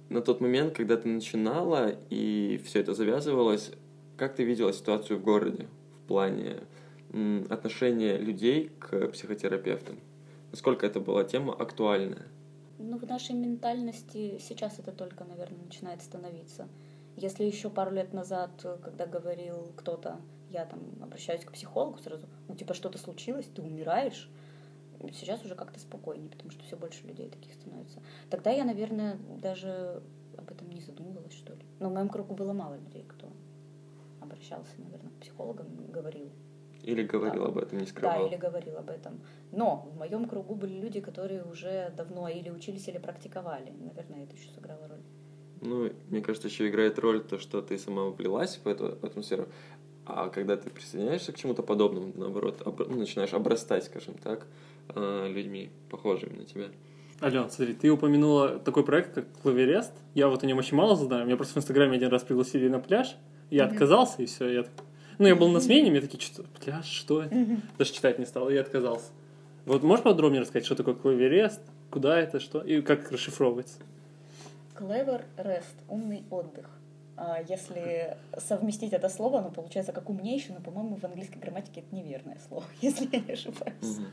на 0.08 0.22
тот 0.22 0.40
момент, 0.40 0.74
когда 0.74 0.96
ты 0.96 1.08
начинала 1.08 1.94
и 2.08 2.60
все 2.64 2.80
это 2.80 2.94
завязывалось, 2.94 3.72
как 4.16 4.36
ты 4.36 4.44
видела 4.44 4.72
ситуацию 4.72 5.18
в 5.18 5.22
городе 5.22 5.66
в 5.96 6.08
плане 6.08 6.60
отношения 7.50 8.16
людей 8.16 8.70
к 8.78 9.08
психотерапевтам? 9.08 9.98
Насколько 10.50 10.86
это 10.86 11.00
была 11.00 11.24
тема 11.24 11.54
актуальная? 11.54 12.26
Ну, 12.78 12.98
в 12.98 13.06
нашей 13.06 13.34
ментальности 13.34 14.38
сейчас 14.38 14.78
это 14.78 14.92
только, 14.92 15.24
наверное, 15.24 15.64
начинает 15.64 16.02
становиться. 16.02 16.68
Если 17.16 17.44
еще 17.44 17.70
пару 17.70 17.90
лет 17.90 18.12
назад, 18.12 18.50
когда 18.82 19.06
говорил 19.06 19.72
кто-то, 19.76 20.20
я 20.50 20.64
там 20.64 20.80
обращаюсь 21.02 21.44
к 21.44 21.52
психологу 21.52 21.98
сразу, 21.98 22.26
ну 22.46 22.54
типа 22.54 22.74
что-то 22.74 22.96
случилось, 22.98 23.46
ты 23.54 23.60
умираешь, 23.60 24.30
сейчас 25.12 25.44
уже 25.44 25.54
как-то 25.54 25.80
спокойнее, 25.80 26.30
потому 26.30 26.50
что 26.50 26.62
все 26.64 26.76
больше 26.76 27.06
людей 27.06 27.28
таких 27.28 27.54
становится. 27.54 28.00
Тогда 28.30 28.50
я, 28.50 28.64
наверное, 28.64 29.18
даже 29.42 30.02
об 30.36 30.50
этом 30.50 30.70
не 30.70 30.80
задумывалась, 30.80 31.32
что 31.32 31.52
ли. 31.52 31.62
Но 31.80 31.90
в 31.90 31.92
моем 31.92 32.08
кругу 32.08 32.34
было 32.34 32.52
мало 32.52 32.76
людей, 32.76 33.04
кто 33.08 33.28
обращался, 34.20 34.70
наверное, 34.78 35.10
к 35.10 35.20
психологам, 35.20 35.66
говорил. 35.92 36.30
Или 36.82 37.02
говорил 37.02 37.42
да. 37.44 37.48
об 37.48 37.58
этом, 37.58 37.78
не 37.78 37.86
скрывал. 37.86 38.22
Да, 38.22 38.28
или 38.28 38.36
говорил 38.36 38.76
об 38.78 38.88
этом. 38.88 39.20
Но 39.52 39.88
в 39.92 39.98
моем 39.98 40.26
кругу 40.26 40.54
были 40.54 40.80
люди, 40.80 41.00
которые 41.00 41.42
уже 41.44 41.92
давно 41.96 42.28
или 42.28 42.50
учились, 42.50 42.88
или 42.88 42.98
практиковали. 42.98 43.72
Наверное, 43.78 44.24
это 44.24 44.36
еще 44.36 44.50
сыграло 44.50 44.88
роль. 44.88 45.02
Ну, 45.60 45.90
мне 46.08 46.20
кажется, 46.22 46.48
еще 46.48 46.68
играет 46.68 46.98
роль 46.98 47.22
то, 47.22 47.38
что 47.38 47.62
ты 47.62 47.78
сама 47.78 48.04
влилась 48.10 48.60
в 48.62 48.68
эту 48.68 48.86
атмосферу, 49.02 49.48
а 50.06 50.28
когда 50.30 50.56
ты 50.56 50.70
присоединяешься 50.70 51.32
к 51.32 51.36
чему-то 51.36 51.62
подобному, 51.62 52.12
наоборот, 52.14 52.62
об, 52.64 52.80
ну, 52.80 52.96
начинаешь 52.96 53.34
обрастать, 53.34 53.84
скажем 53.84 54.14
так, 54.14 54.46
э, 54.94 55.28
людьми, 55.28 55.70
похожими 55.90 56.38
на 56.38 56.44
тебя. 56.44 56.68
Ален, 57.20 57.50
смотри, 57.50 57.74
ты 57.74 57.90
упомянула 57.90 58.58
такой 58.60 58.84
проект, 58.84 59.14
как 59.14 59.26
Клаверест. 59.42 59.92
Я 60.14 60.28
вот 60.28 60.44
о 60.44 60.46
нем 60.46 60.58
очень 60.58 60.76
мало 60.76 60.94
знаю. 60.94 61.26
Меня 61.26 61.36
просто 61.36 61.54
в 61.54 61.56
Инстаграме 61.58 61.96
один 61.96 62.10
раз 62.10 62.22
пригласили 62.22 62.68
на 62.68 62.78
пляж. 62.78 63.16
Я 63.50 63.64
mm-hmm. 63.64 63.72
отказался, 63.72 64.22
и 64.22 64.26
все. 64.26 64.48
Я... 64.48 64.64
Ну, 65.18 65.26
я 65.26 65.34
был 65.34 65.48
на 65.48 65.60
смене, 65.60 65.90
мне 65.90 66.00
такие, 66.00 66.20
что 66.20 66.44
пляж, 66.62 66.86
что 66.86 67.22
это? 67.22 67.34
Даже 67.76 67.92
читать 67.92 68.18
не 68.18 68.26
стал, 68.26 68.48
и 68.50 68.54
я 68.54 68.60
отказался. 68.60 69.10
Вот 69.66 69.82
можешь 69.82 70.02
подробнее 70.02 70.40
рассказать, 70.40 70.64
что 70.64 70.74
такое 70.74 70.94
Клаверест, 70.94 71.60
куда 71.90 72.18
это, 72.18 72.40
что, 72.40 72.60
и 72.60 72.80
как 72.80 73.12
расшифровывается? 73.12 73.78
Clever 74.78 75.22
rest, 75.36 75.74
умный 75.88 76.22
отдых. 76.30 76.70
А 77.20 77.42
если 77.48 78.16
совместить 78.38 78.92
это 78.92 79.08
слово, 79.08 79.40
оно 79.40 79.50
получается 79.50 79.92
как 79.92 80.08
умнейший, 80.08 80.54
но, 80.54 80.60
по-моему, 80.60 80.96
в 80.96 81.04
английской 81.04 81.38
грамматике 81.38 81.80
это 81.80 81.94
неверное 81.94 82.38
слово, 82.48 82.64
если 82.80 83.08
я 83.10 83.18
не 83.18 83.32
ошибаюсь. 83.32 83.74
Угу. 83.82 84.06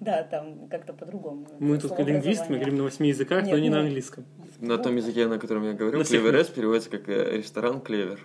Да, 0.00 0.22
там 0.22 0.68
как-то 0.68 0.92
по-другому. 0.92 1.46
Мы 1.58 1.76
тут 1.78 1.98
лингвисты, 1.98 2.46
мы 2.48 2.56
говорим 2.56 2.76
на 2.78 2.84
восьми 2.84 3.08
языках, 3.08 3.42
Нет, 3.42 3.52
но 3.52 3.58
не 3.58 3.68
ну, 3.68 3.76
на 3.76 3.82
английском. 3.82 4.24
На 4.60 4.78
том 4.78 4.96
языке, 4.96 5.26
на 5.26 5.38
котором 5.38 5.64
я 5.64 5.72
говорю, 5.72 6.04
клеверес 6.04 6.46
переводится 6.46 6.88
как 6.88 7.08
э, 7.08 7.36
ресторан 7.36 7.80
клевер. 7.80 8.24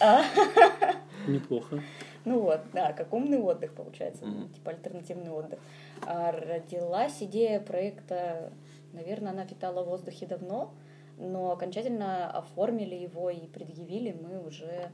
Неплохо. 1.28 1.82
Ну 2.24 2.40
вот, 2.40 2.60
да, 2.72 2.92
как 2.92 3.12
умный 3.12 3.38
отдых 3.38 3.74
получается, 3.74 4.24
mm 4.24 4.54
типа 4.54 4.72
альтернативный 4.72 5.30
отдых. 5.30 5.60
А 6.06 6.32
родилась 6.32 7.22
идея 7.22 7.60
проекта, 7.60 8.52
наверное, 8.92 9.32
она 9.32 9.44
витала 9.44 9.82
в 9.82 9.88
воздухе 9.88 10.26
давно, 10.26 10.74
но 11.18 11.52
окончательно 11.52 12.30
оформили 12.30 12.94
его 12.94 13.30
и 13.30 13.46
предъявили 13.46 14.12
мы 14.12 14.44
уже, 14.46 14.90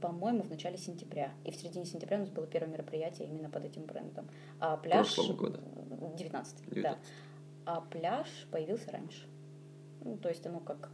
по-моему, 0.00 0.42
в 0.42 0.50
начале 0.50 0.76
сентября. 0.76 1.30
И 1.44 1.50
в 1.50 1.56
середине 1.56 1.84
сентября 1.84 2.18
у 2.18 2.20
нас 2.20 2.30
было 2.30 2.46
первое 2.46 2.72
мероприятие 2.72 3.28
именно 3.28 3.48
под 3.48 3.64
этим 3.64 3.84
брендом. 3.84 4.28
А 4.60 4.76
пляж... 4.76 5.14
Прошлого 5.14 5.36
года. 5.36 5.60
19, 6.16 6.66
19. 6.68 6.82
да. 6.82 6.98
А 7.64 7.80
пляж 7.80 8.26
появился 8.50 8.90
раньше. 8.90 9.26
Ну, 10.04 10.16
то 10.16 10.28
есть 10.28 10.46
оно 10.46 10.60
как... 10.60 10.90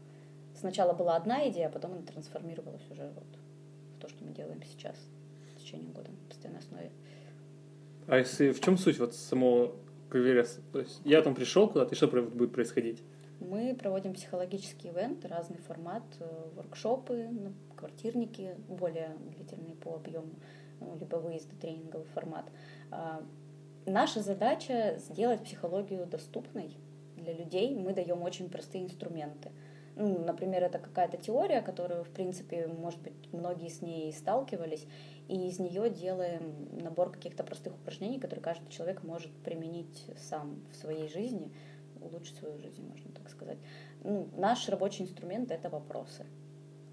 Сначала 0.55 0.93
была 0.93 1.17
одна 1.17 1.49
идея, 1.49 1.69
а 1.69 1.71
потом 1.71 1.93
она 1.93 2.03
трансформировалась 2.03 2.83
уже 2.91 3.11
вот 3.15 3.27
то, 4.09 4.15
что 4.15 4.25
мы 4.25 4.33
делаем 4.33 4.63
сейчас 4.63 4.97
в 5.55 5.61
течение 5.61 5.93
года 5.93 6.11
на 6.11 6.17
постоянной 6.29 6.61
основе. 6.61 6.91
А 8.07 8.19
если 8.19 8.53
в 8.53 8.61
чем 8.61 8.79
суть 8.79 8.99
вот 8.99 9.15
самого 9.15 9.75
Кавереса? 10.09 10.61
То 10.73 10.81
есть 10.81 11.01
я 11.05 11.21
там 11.23 11.35
пришел 11.35 11.69
куда-то, 11.69 11.95
и 11.95 11.97
что 11.97 12.09
будет 12.09 12.53
происходить? 12.53 13.03
Мы 13.41 13.77
проводим 13.79 14.15
психологический 14.15 14.89
ивент, 14.89 15.25
разный 15.25 15.59
формат, 15.59 16.03
э, 16.19 16.49
воркшопы, 16.57 17.29
квартирники, 17.77 18.57
более 18.69 19.17
длительные 19.37 19.77
по 19.77 19.95
объему, 19.95 20.31
ну, 20.81 20.97
либо 20.99 21.17
выезды, 21.17 21.55
тренинговый 21.57 22.07
формат. 22.15 22.47
А, 22.91 23.23
наша 23.87 24.23
задача 24.23 24.97
сделать 24.99 25.45
психологию 25.45 26.07
доступной 26.07 26.77
для 27.17 27.33
людей. 27.33 27.77
Мы 27.77 27.93
даем 27.93 28.23
очень 28.23 28.49
простые 28.49 28.85
инструменты. 28.85 29.53
Ну, 30.01 30.17
например, 30.25 30.63
это 30.63 30.79
какая-то 30.79 31.17
теория, 31.17 31.61
которую, 31.61 32.05
в 32.05 32.11
принципе, 32.11 32.69
может 32.69 33.01
быть, 33.01 33.33
многие 33.33 33.69
с 33.69 33.83
ней 33.83 34.13
сталкивались, 34.13 34.87
и 35.27 35.49
из 35.49 35.59
нее 35.59 35.91
делаем 35.91 36.69
набор 36.81 37.11
каких-то 37.11 37.43
простых 37.43 37.75
упражнений, 37.75 38.21
которые 38.21 38.41
каждый 38.41 38.71
человек 38.71 39.03
может 39.03 39.33
применить 39.43 40.07
сам 40.17 40.63
в 40.71 40.77
своей 40.77 41.09
жизни, 41.09 41.51
улучшить 42.01 42.37
свою 42.37 42.59
жизнь, 42.61 42.87
можно 42.89 43.11
так 43.11 43.29
сказать. 43.29 43.59
Ну, 44.05 44.29
наш 44.37 44.69
рабочий 44.69 45.03
инструмент— 45.03 45.51
это 45.53 45.69
вопросы, 45.69 46.27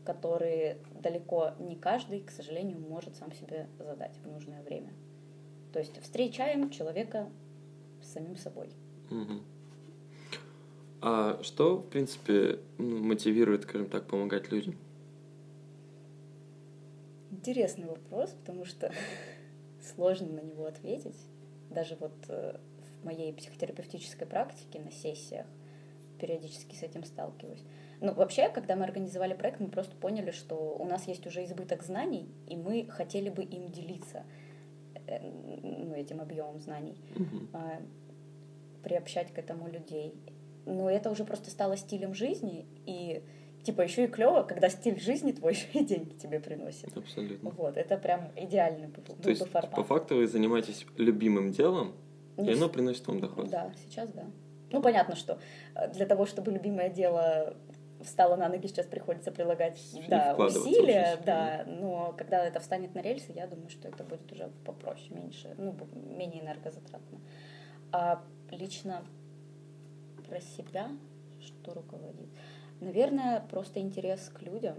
которые 0.03 0.79
далеко 0.99 1.51
не 1.59 1.75
каждый, 1.75 2.21
к 2.21 2.31
сожалению, 2.31 2.79
может 2.79 3.15
сам 3.17 3.31
себе 3.33 3.67
задать 3.77 4.17
в 4.17 4.27
нужное 4.27 4.63
время. 4.63 4.93
То 5.73 5.77
есть 5.77 6.01
встречаем 6.01 6.71
человека 6.71 7.29
с 8.01 8.13
самим 8.13 8.35
собой. 8.35 8.69
Мгм. 9.11 9.43
А 11.07 11.37
что, 11.43 11.77
в 11.77 11.87
принципе, 11.87 12.57
ну, 12.79 12.97
мотивирует, 12.97 13.61
скажем 13.61 13.87
так, 13.87 14.07
помогать 14.07 14.51
людям? 14.51 14.75
Интересный 17.29 17.85
вопрос, 17.85 18.31
потому 18.31 18.65
что 18.65 18.91
сложно 19.83 20.29
на 20.29 20.39
него 20.39 20.65
ответить. 20.65 21.15
Даже 21.69 21.95
вот 21.95 22.15
э, 22.27 22.57
в 23.01 23.05
моей 23.05 23.33
психотерапевтической 23.33 24.25
практике 24.25 24.79
на 24.79 24.89
сессиях 24.89 25.45
периодически 26.19 26.73
с 26.73 26.81
этим 26.81 27.03
сталкиваюсь. 27.03 27.63
Ну, 28.01 28.11
вообще, 28.15 28.49
когда 28.49 28.75
мы 28.75 28.85
организовали 28.85 29.35
проект, 29.35 29.59
мы 29.59 29.67
просто 29.67 29.95
поняли, 29.95 30.31
что 30.31 30.55
у 30.55 30.85
нас 30.85 31.07
есть 31.07 31.27
уже 31.27 31.45
избыток 31.45 31.83
знаний, 31.83 32.27
и 32.47 32.57
мы 32.57 32.87
хотели 32.89 33.29
бы 33.29 33.43
им 33.43 33.67
делиться, 33.67 34.23
э, 35.05 35.19
ну, 35.21 35.93
этим 35.93 36.19
объемом 36.19 36.59
знаний, 36.61 36.97
а, 37.53 37.79
приобщать 38.81 39.31
к 39.31 39.37
этому 39.37 39.67
людей. 39.67 40.15
Но 40.65 40.89
это 40.89 41.09
уже 41.09 41.25
просто 41.25 41.49
стало 41.49 41.77
стилем 41.77 42.13
жизни, 42.13 42.65
и 42.85 43.23
типа 43.63 43.81
еще 43.81 44.05
и 44.05 44.07
клево, 44.07 44.43
когда 44.43 44.69
стиль 44.69 44.99
жизни 44.99 45.31
твой 45.31 45.53
еще 45.53 45.67
и 45.73 45.83
деньги 45.83 46.13
тебе 46.13 46.39
приносит. 46.39 46.95
Абсолютно. 46.95 47.49
Вот, 47.51 47.77
это 47.77 47.97
прям 47.97 48.31
идеальный 48.35 48.87
был, 48.87 49.03
То 49.03 49.13
был 49.13 49.29
есть, 49.29 49.41
бы 49.41 49.47
формат. 49.47 49.75
по 49.75 49.83
факту, 49.83 50.15
вы 50.15 50.27
занимаетесь 50.27 50.85
любимым 50.97 51.51
делом, 51.51 51.93
и 52.37 52.41
Ну, 52.41 52.53
оно 52.53 52.69
приносит 52.69 53.07
вам 53.07 53.19
доход. 53.19 53.49
Да, 53.49 53.71
сейчас 53.85 54.09
да. 54.11 54.25
Ну, 54.71 54.81
понятно, 54.81 55.15
что 55.15 55.39
э, 55.75 55.91
для 55.93 56.05
того, 56.05 56.25
чтобы 56.25 56.51
любимое 56.51 56.89
дело 56.89 57.55
встало 58.01 58.35
на 58.35 58.49
ноги, 58.49 58.67
сейчас 58.67 58.85
приходится 58.85 59.31
прилагать 59.31 59.79
И 59.93 60.07
да, 60.09 60.35
усилия, 60.35 61.17
да, 61.25 61.63
но 61.65 62.13
когда 62.17 62.45
это 62.45 62.59
встанет 62.59 62.93
на 62.93 62.99
рельсы, 62.99 63.31
я 63.33 63.47
думаю, 63.47 63.69
что 63.69 63.87
это 63.87 64.03
будет 64.03 64.31
уже 64.31 64.51
попроще, 64.65 65.11
меньше, 65.11 65.55
ну, 65.57 65.75
менее 65.93 66.43
энергозатратно. 66.43 67.19
А 67.91 68.21
лично 68.51 69.05
про 70.27 70.41
себя, 70.41 70.89
что 71.39 71.73
руководит? 71.73 72.27
Наверное, 72.81 73.45
просто 73.49 73.79
интерес 73.79 74.31
к 74.33 74.41
людям. 74.41 74.75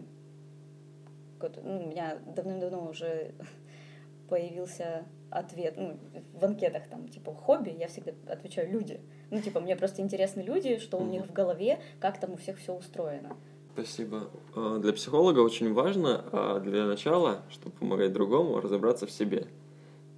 Ну, 1.41 1.85
у 1.85 1.89
меня 1.89 2.19
давным-давно 2.35 2.89
уже 2.89 3.33
появился 4.29 5.05
ответ, 5.31 5.75
ну, 5.77 5.99
в 6.35 6.45
анкетах 6.45 6.89
там, 6.89 7.09
типа, 7.09 7.35
хобби, 7.35 7.71
я 7.71 7.89
всегда 7.89 8.13
отвечаю 8.27 8.71
люди. 8.71 9.01
Ну, 9.31 9.41
типа, 9.41 9.61
мне 9.61 9.77
просто 9.77 10.03
интересны 10.03 10.41
люди, 10.41 10.79
что 10.79 10.99
у 10.99 11.05
них 11.05 11.27
в 11.27 11.33
голове, 11.33 11.81
как 12.01 12.21
там 12.21 12.33
у 12.33 12.37
всех 12.37 12.59
все 12.59 12.75
устроено. 12.75 13.37
Спасибо. 13.75 14.31
А, 14.55 14.79
Для 14.79 14.93
психолога 14.93 15.41
очень 15.41 15.73
важно 15.75 16.25
а, 16.33 16.61
для 16.61 16.87
начала, 16.87 17.43
чтобы 17.51 17.77
помогать 17.77 18.13
другому, 18.13 18.61
разобраться 18.61 19.07
в 19.07 19.11
себе. 19.11 19.49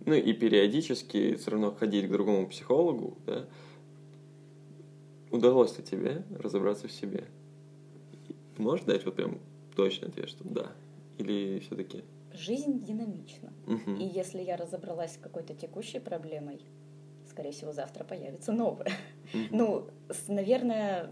Ну 0.06 0.14
и 0.14 0.32
периодически 0.32 1.34
все 1.34 1.50
равно 1.50 1.72
ходить 1.72 2.06
к 2.06 2.10
другому 2.10 2.46
психологу, 2.46 3.18
да. 3.26 3.46
Удалось 5.30 5.76
ли 5.78 5.84
тебе 5.84 6.24
разобраться 6.38 6.88
в 6.88 6.92
себе? 6.92 7.24
Можешь 8.56 8.84
дать 8.86 9.04
вот 9.04 9.14
прям 9.16 9.38
точный 9.76 10.08
ответ, 10.08 10.28
что 10.28 10.44
да? 10.44 10.72
Или 11.18 11.60
все-таки? 11.60 12.02
Жизнь 12.32 12.80
динамична. 12.84 13.52
И 13.98 14.04
если 14.04 14.40
я 14.42 14.56
разобралась 14.56 15.14
с 15.14 15.18
какой-то 15.18 15.54
текущей 15.54 15.98
проблемой, 15.98 16.60
скорее 17.28 17.52
всего, 17.52 17.72
завтра 17.72 18.04
появится 18.04 18.52
новая. 18.52 18.90
Ну, 19.50 19.88
с- 20.08 20.28
наверное, 20.28 21.10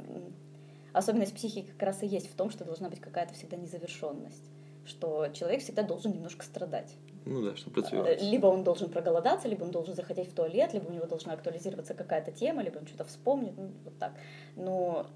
особенность 0.92 1.34
психики 1.34 1.70
как 1.70 1.82
раз 1.82 2.02
и 2.02 2.06
есть 2.06 2.30
в 2.30 2.34
том, 2.34 2.50
что 2.50 2.64
должна 2.64 2.88
быть 2.88 3.00
какая-то 3.00 3.34
всегда 3.34 3.56
незавершенность. 3.56 4.50
Что 4.86 5.28
человек 5.28 5.60
всегда 5.62 5.82
должен 5.82 6.12
немножко 6.12 6.44
страдать. 6.44 6.94
Ну 7.26 7.42
да, 7.42 7.56
чтобы 7.56 7.80
Э, 7.80 7.84
развиваться. 7.84 8.24
Либо 8.24 8.46
он 8.46 8.62
должен 8.64 8.88
проголодаться, 8.88 9.48
либо 9.48 9.64
он 9.64 9.70
должен 9.72 9.94
захотеть 9.94 10.28
в 10.30 10.34
туалет, 10.34 10.72
либо 10.72 10.86
у 10.88 10.92
него 10.92 11.06
должна 11.06 11.32
актуализироваться 11.32 11.92
какая-то 11.94 12.30
тема, 12.32 12.62
либо 12.62 12.78
он 12.78 12.86
что-то 12.86 13.04
вспомнит, 13.04 13.56
ну, 13.58 13.70
вот 13.84 13.98
так. 13.98 14.12
Но 14.54 15.06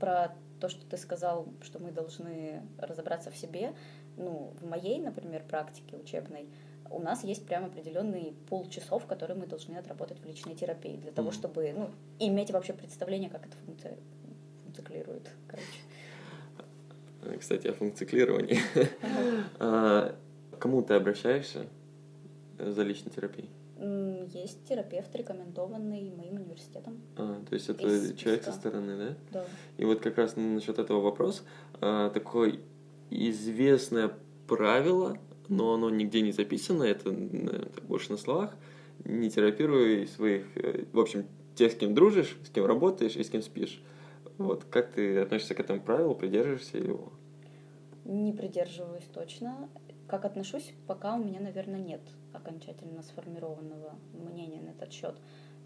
про 0.00 0.32
то, 0.58 0.68
что 0.68 0.84
ты 0.86 0.96
сказал, 0.96 1.46
что 1.62 1.78
мы 1.78 1.90
должны 1.92 2.62
разобраться 2.78 3.30
в 3.30 3.36
себе, 3.36 3.72
ну, 4.16 4.52
в 4.60 4.66
моей, 4.66 4.98
например, 4.98 5.42
практике 5.48 5.96
учебной, 5.96 6.48
у 6.90 6.98
нас 6.98 7.22
есть 7.24 7.46
прям 7.46 7.66
определенный 7.66 8.34
полчасов, 8.48 9.06
которые 9.06 9.36
мы 9.38 9.46
должны 9.46 9.76
отработать 9.76 10.18
в 10.18 10.24
личной 10.26 10.54
терапии, 10.56 10.96
для 10.96 11.12
того, 11.12 11.28
Мгм. 11.28 11.36
чтобы 11.38 11.72
ну, 11.76 11.90
иметь 12.18 12.50
вообще 12.50 12.72
представление, 12.72 13.30
как 13.30 13.46
это 13.46 13.56
функци- 13.66 13.98
функционирует. 14.64 15.30
Короче. 15.46 15.66
Э, 17.22 17.36
Кстати, 17.38 17.68
о 17.68 17.74
функционировании. 17.74 18.58
Кому 20.60 20.82
ты 20.82 20.94
обращаешься 20.94 21.66
э, 22.58 22.70
за 22.70 22.82
личной 22.82 23.10
терапией? 23.10 23.48
Есть 24.34 24.62
терапевт, 24.68 25.14
рекомендованный 25.16 26.12
моим 26.14 26.34
университетом. 26.34 27.00
А, 27.16 27.42
то 27.48 27.54
есть 27.54 27.70
это 27.70 27.88
Из 27.88 28.14
человек 28.14 28.44
со 28.44 28.52
стороны, 28.52 28.96
да? 28.98 29.16
Да. 29.32 29.44
И 29.78 29.86
вот 29.86 30.00
как 30.00 30.18
раз 30.18 30.36
насчет 30.36 30.78
этого 30.78 31.00
вопрос. 31.00 31.42
а, 31.80 32.10
Такое 32.10 32.60
известное 33.08 34.12
правило, 34.46 35.16
но 35.48 35.74
оно 35.74 35.88
нигде 35.88 36.20
не 36.20 36.32
записано, 36.32 36.82
это 36.82 37.10
так 37.10 37.84
больше 37.84 38.12
на 38.12 38.18
словах. 38.18 38.54
Не 39.04 39.30
терапируй 39.30 40.06
своих, 40.08 40.44
э, 40.56 40.84
в 40.92 41.00
общем, 41.00 41.24
тех, 41.54 41.72
с 41.72 41.74
кем 41.74 41.94
дружишь, 41.94 42.36
с 42.44 42.50
кем 42.50 42.66
работаешь 42.66 43.16
и 43.16 43.24
с 43.24 43.30
кем 43.30 43.40
спишь. 43.40 43.82
Вот 44.36 44.64
как 44.64 44.92
ты 44.92 45.18
относишься 45.20 45.54
к 45.54 45.60
этому 45.60 45.80
правилу, 45.80 46.14
придерживаешься 46.14 46.76
его? 46.76 47.12
Не 48.04 48.32
придерживаюсь 48.32 49.04
точно. 49.12 49.70
Как 50.10 50.24
отношусь, 50.24 50.72
пока 50.88 51.14
у 51.14 51.18
меня, 51.18 51.38
наверное, 51.38 51.78
нет 51.78 52.00
окончательно 52.32 53.00
сформированного 53.04 53.94
мнения 54.12 54.60
на 54.60 54.70
этот 54.70 54.92
счет. 54.92 55.14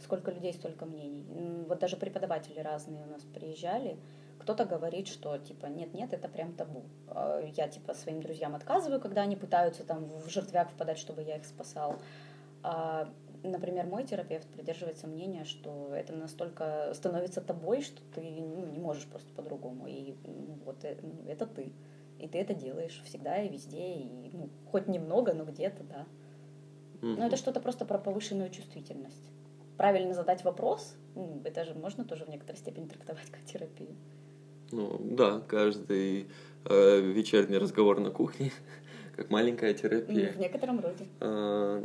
Сколько 0.03 0.33
людей, 0.33 0.53
столько 0.53 0.85
мнений. 0.85 1.25
Вот 1.67 1.79
даже 1.79 1.97
преподаватели 1.97 2.61
разные 2.61 3.05
у 3.05 3.07
нас 3.07 3.23
приезжали. 3.23 3.97
Кто-то 4.39 4.67
говорит, 4.67 5.09
что 5.09 5.39
типа 5.39 5.65
нет-нет, 5.65 6.13
это 6.13 6.29
прям 6.29 6.53
табу. 6.53 6.83
А 7.09 7.41
Я 7.41 7.69
типа 7.69 7.95
своим 7.95 8.21
друзьям 8.21 8.55
отказываю, 8.55 9.01
когда 9.01 9.23
они 9.23 9.35
пытаются 9.35 9.83
там 9.83 10.05
в 10.05 10.29
жертвяк 10.29 10.73
впадать, 10.73 10.99
чтобы 10.99 11.23
я 11.23 11.37
их 11.37 11.47
спасал. 11.47 11.97
А, 12.63 13.09
например, 13.43 13.87
мой 13.87 14.05
терапевт 14.05 14.47
придерживается 14.49 15.07
мнения, 15.07 15.45
что 15.45 15.95
это 15.95 16.13
настолько 16.13 16.93
становится 16.93 17.41
тобой, 17.41 17.81
что 17.81 18.03
ты 18.15 18.21
ну, 18.21 18.67
не 18.67 18.79
можешь 18.79 19.07
просто 19.07 19.33
по-другому. 19.33 19.87
И 19.87 20.15
вот 20.67 20.85
э, 20.85 20.99
ну, 21.01 21.31
это 21.31 21.47
ты. 21.47 21.73
И 22.25 22.27
ты 22.27 22.39
это 22.39 22.55
делаешь 22.55 23.03
всегда 23.05 23.43
и 23.43 23.51
везде, 23.51 23.97
и 23.97 24.31
ну, 24.33 24.49
хоть 24.71 24.89
немного, 24.89 25.35
но 25.35 25.45
где-то, 25.45 25.83
да. 25.85 26.07
Мгм. 27.03 27.17
Но 27.21 27.27
это 27.27 27.37
что-то 27.37 27.61
просто 27.61 27.85
про 27.85 27.99
повышенную 27.99 28.49
чувствительность. 28.49 29.29
Правильно 29.77 30.15
задать 30.15 30.43
вопрос, 30.43 30.97
ну, 31.15 31.43
это 31.45 31.65
же 31.67 31.75
можно 31.75 32.03
тоже 32.05 32.25
в 32.25 32.31
некоторой 32.31 32.57
степени 32.59 32.87
трактовать 32.87 33.31
как 33.31 33.45
терапию. 33.45 33.95
Ну 34.73 34.97
да, 35.01 35.41
каждый 35.47 36.29
э, 36.65 37.01
вечерний 37.01 37.59
разговор 37.59 38.01
на 38.01 38.11
кухне, 38.11 38.53
как 39.17 39.29
маленькая 39.29 39.73
Ну, 39.75 39.79
терапия. 39.79 40.33
в 40.33 40.39
некотором 40.39 40.81
роде. 40.81 41.07
А, 41.21 41.85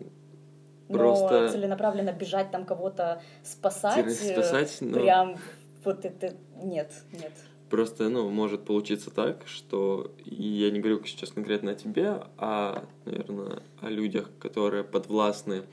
Но 0.87 0.97
Просто 0.97 1.49
целенаправленно 1.51 2.13
бежать 2.13 2.49
там 2.51 2.63
кого-то 2.65 3.21
спасать, 3.43 4.05
тире- 4.05 4.31
э, 4.31 4.33
спасать, 4.35 4.77
ну, 4.79 4.93
прям 5.01 5.35
вот 5.83 6.05
это 6.05 6.33
нет, 6.63 6.93
нет. 7.11 7.33
Просто, 7.69 8.09
ну, 8.09 8.29
может 8.29 8.65
получиться 8.65 9.11
так, 9.11 9.43
что 9.45 10.11
и 10.25 10.43
я 10.43 10.71
не 10.71 10.79
говорю 10.79 11.03
сейчас 11.05 11.31
конкретно 11.31 11.71
о 11.71 11.75
тебе, 11.75 12.23
а, 12.37 12.87
наверное, 13.05 13.61
о 13.79 13.89
людях, 13.89 14.31
которые 14.39 14.83
подвластны 14.83 15.63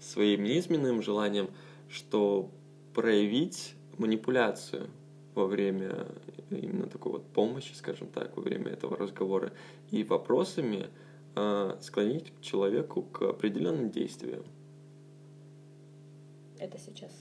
своим 0.00 0.44
низменным 0.44 1.02
желаниям, 1.02 1.50
что 1.90 2.50
проявить 2.94 3.74
манипуляцию 3.98 4.88
во 5.34 5.46
время 5.46 6.06
именно 6.50 6.86
такой 6.86 7.12
вот 7.12 7.26
помощи, 7.26 7.74
скажем 7.74 8.08
так, 8.08 8.36
во 8.36 8.42
время 8.42 8.70
этого 8.70 8.96
разговора 8.96 9.52
и 9.90 10.04
вопросами 10.04 10.86
а, 11.34 11.78
склонить 11.82 12.32
человеку 12.40 13.02
к 13.02 13.22
определенным 13.22 13.90
действиям. 13.90 14.42
Это 16.58 16.78
сейчас 16.78 17.12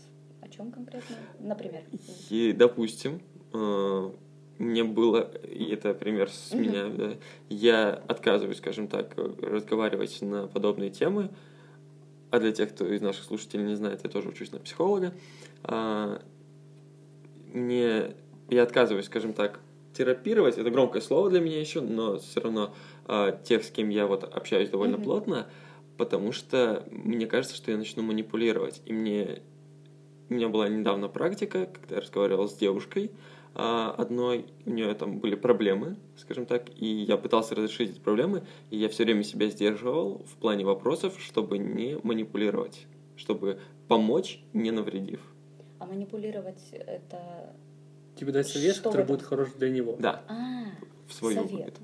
о 0.41 0.47
чем 0.47 0.71
конкретно? 0.71 1.17
Например. 1.39 1.83
И, 2.29 2.53
допустим, 2.53 3.15
э, 3.15 3.34
мне 4.57 4.83
было, 4.83 5.31
и 5.43 5.65
это 5.71 5.93
пример 5.93 6.29
с 6.29 6.51
Мгм. 6.51 6.61
меня, 6.61 6.87
да, 6.89 7.11
я 7.49 8.01
отказываюсь, 8.07 8.57
скажем 8.57 8.87
так, 8.87 9.13
разговаривать 9.41 10.21
на 10.21 10.47
подобные 10.47 10.89
темы, 10.89 11.29
а 12.31 12.39
для 12.39 12.51
тех, 12.51 12.73
кто 12.73 12.85
из 12.85 13.01
наших 13.01 13.23
слушателей 13.25 13.65
не 13.65 13.75
знает, 13.75 14.01
я 14.03 14.09
тоже 14.09 14.29
учусь 14.29 14.51
на 14.51 14.59
психолога, 14.59 15.13
а, 15.63 16.21
мне, 17.53 18.15
я 18.49 18.63
отказываюсь, 18.63 19.05
скажем 19.05 19.33
так, 19.33 19.59
терапировать, 19.93 20.57
это 20.57 20.69
громкое 20.69 21.01
слово 21.01 21.29
для 21.29 21.39
меня 21.39 21.59
еще, 21.59 21.81
но 21.81 22.17
все 22.17 22.41
равно 22.41 22.73
а, 23.05 23.31
тех, 23.31 23.63
с 23.63 23.71
кем 23.71 23.89
я 23.89 24.07
вот 24.07 24.23
общаюсь 24.23 24.69
довольно 24.69 24.97
Мгм. 24.97 25.03
плотно, 25.03 25.47
потому 25.97 26.31
что 26.31 26.85
мне 26.91 27.27
кажется, 27.27 27.55
что 27.55 27.71
я 27.71 27.77
начну 27.77 28.03
манипулировать, 28.03 28.81
и 28.85 28.93
мне 28.93 29.41
у 30.29 30.33
меня 30.33 30.49
была 30.49 30.67
недавно 30.67 31.07
практика, 31.07 31.67
когда 31.71 31.95
я 31.95 32.01
разговаривал 32.01 32.49
с 32.49 32.55
девушкой, 32.55 33.11
одной, 33.55 34.45
у 34.65 34.69
нее 34.69 34.93
там 34.95 35.19
были 35.19 35.35
проблемы, 35.35 35.95
скажем 36.17 36.45
так, 36.45 36.69
и 36.77 36.85
я 36.85 37.17
пытался 37.17 37.55
разрешить 37.55 37.91
эти 37.91 37.99
проблемы, 37.99 38.43
и 38.69 38.77
я 38.77 38.89
все 38.89 39.05
время 39.05 39.23
себя 39.23 39.47
сдерживал 39.49 40.25
в 40.25 40.35
плане 40.35 40.65
вопросов, 40.65 41.15
чтобы 41.19 41.57
не 41.57 41.97
манипулировать, 42.03 42.85
чтобы 43.15 43.59
помочь, 43.87 44.41
не 44.53 44.71
навредив. 44.71 45.21
А 45.79 45.85
манипулировать 45.85 46.61
это... 46.71 47.53
Тебе 48.19 48.31
дать 48.31 48.47
совет, 48.47 48.75
Что 48.75 48.89
который 48.89 49.05
будет 49.05 49.21
хорош 49.21 49.49
для 49.57 49.69
него. 49.69 49.95
Да, 49.99 50.23
А, 50.27 50.65
в 51.07 51.13
свою 51.13 51.47
совет. 51.47 51.75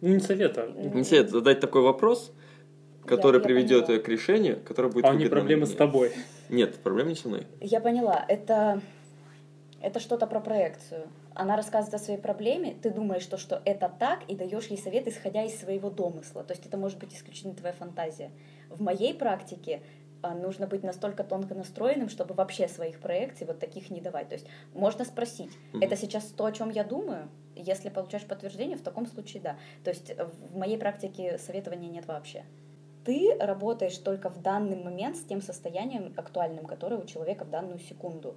Ну, 0.00 0.08
не 0.08 0.20
совет, 0.20 0.58
а... 0.58 0.66
Не 0.70 1.04
совет 1.04 1.30
задать 1.30 1.60
такой 1.60 1.82
вопрос, 1.82 2.32
который 3.06 3.38
я 3.38 3.44
приведет 3.44 3.86
поняла. 3.86 4.02
к 4.02 4.08
решению, 4.08 4.60
которое 4.64 4.88
будет 4.90 5.04
А 5.04 5.10
не 5.10 5.24
выгодно 5.24 5.30
проблемы 5.40 5.66
с 5.66 5.74
тобой. 5.74 6.12
Нет, 6.48 6.76
проблем 6.76 7.08
не 7.08 7.14
со 7.14 7.28
мной. 7.28 7.46
Я 7.60 7.80
поняла, 7.80 8.24
это, 8.28 8.80
это 9.84 10.00
что-то 10.00 10.26
про 10.26 10.40
проекцию. 10.40 11.08
Она 11.34 11.56
рассказывает 11.56 11.94
о 11.94 12.04
своей 12.04 12.18
проблеме, 12.18 12.74
ты 12.82 12.90
думаешь, 12.90 13.22
что, 13.22 13.36
что 13.36 13.60
это 13.64 13.92
так, 13.98 14.24
и 14.28 14.34
даешь 14.34 14.66
ей 14.68 14.78
совет, 14.78 15.06
исходя 15.06 15.44
из 15.44 15.60
своего 15.60 15.90
домысла. 15.90 16.42
То 16.42 16.54
есть 16.54 16.66
это 16.66 16.78
может 16.78 16.98
быть 16.98 17.14
исключительно 17.14 17.54
твоя 17.54 17.74
фантазия. 17.74 18.30
В 18.70 18.80
моей 18.80 19.12
практике 19.12 19.82
а, 20.22 20.34
нужно 20.34 20.66
быть 20.66 20.82
настолько 20.84 21.22
тонко 21.22 21.54
настроенным, 21.54 22.08
чтобы 22.08 22.32
вообще 22.34 22.66
своих 22.66 22.98
проекций 22.98 23.46
вот 23.46 23.58
таких 23.58 23.90
не 23.90 24.00
давать. 24.00 24.28
То 24.30 24.34
есть 24.36 24.46
можно 24.72 25.04
спросить, 25.04 25.50
Мгм. 25.72 25.82
это 25.82 25.96
сейчас 25.96 26.24
то, 26.24 26.46
о 26.46 26.52
чем 26.52 26.70
я 26.70 26.82
думаю? 26.82 27.28
Если 27.54 27.90
получаешь 27.90 28.24
подтверждение, 28.26 28.78
в 28.78 28.82
таком 28.82 29.06
случае 29.06 29.42
да. 29.42 29.56
То 29.84 29.90
есть 29.90 30.12
в 30.16 30.56
моей 30.56 30.78
практике 30.78 31.36
советования 31.36 31.88
нет 31.88 32.06
вообще. 32.06 32.44
Ты 33.04 33.36
работаешь 33.38 33.98
только 33.98 34.30
в 34.30 34.40
данный 34.40 34.82
момент 34.82 35.16
с 35.18 35.24
тем 35.24 35.42
состоянием 35.42 36.14
актуальным, 36.16 36.64
которое 36.64 36.96
у 36.96 37.04
человека 37.04 37.44
в 37.44 37.50
данную 37.50 37.78
секунду. 37.78 38.34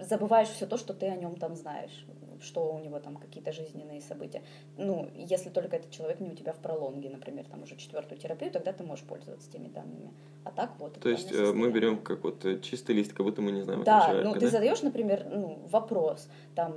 Забываешь 0.00 0.48
все 0.48 0.66
то, 0.66 0.76
что 0.76 0.94
ты 0.94 1.06
о 1.06 1.16
нем 1.16 1.36
там 1.36 1.54
знаешь, 1.54 2.06
что 2.42 2.72
у 2.72 2.78
него 2.78 2.98
там 3.00 3.16
какие-то 3.16 3.52
жизненные 3.52 4.00
события. 4.00 4.42
Ну, 4.76 5.08
если 5.14 5.50
только 5.50 5.76
этот 5.76 5.90
человек 5.90 6.20
не 6.20 6.30
у 6.30 6.34
тебя 6.34 6.52
в 6.52 6.58
пролонге, 6.58 7.10
например, 7.10 7.44
там 7.46 7.62
уже 7.62 7.76
четвертую 7.76 8.18
терапию, 8.18 8.50
тогда 8.50 8.72
ты 8.72 8.84
можешь 8.84 9.04
пользоваться 9.04 9.50
теми 9.50 9.68
данными. 9.68 10.12
А 10.44 10.50
так 10.50 10.70
вот. 10.78 10.98
То 11.00 11.08
есть 11.10 11.30
э, 11.30 11.34
мы 11.34 11.42
состояние. 11.44 11.70
берем 11.72 11.98
как 11.98 12.24
вот 12.24 12.44
э, 12.46 12.60
чистый 12.60 12.92
лист, 12.96 13.12
как 13.12 13.26
будто 13.26 13.42
мы 13.42 13.52
не 13.52 13.62
знаем 13.62 13.84
Да, 13.84 14.06
человека. 14.06 14.28
ну 14.28 14.34
ты 14.34 14.40
да? 14.40 14.48
задаешь, 14.48 14.80
например, 14.82 15.26
ну, 15.30 15.58
вопрос, 15.70 16.28
там, 16.54 16.74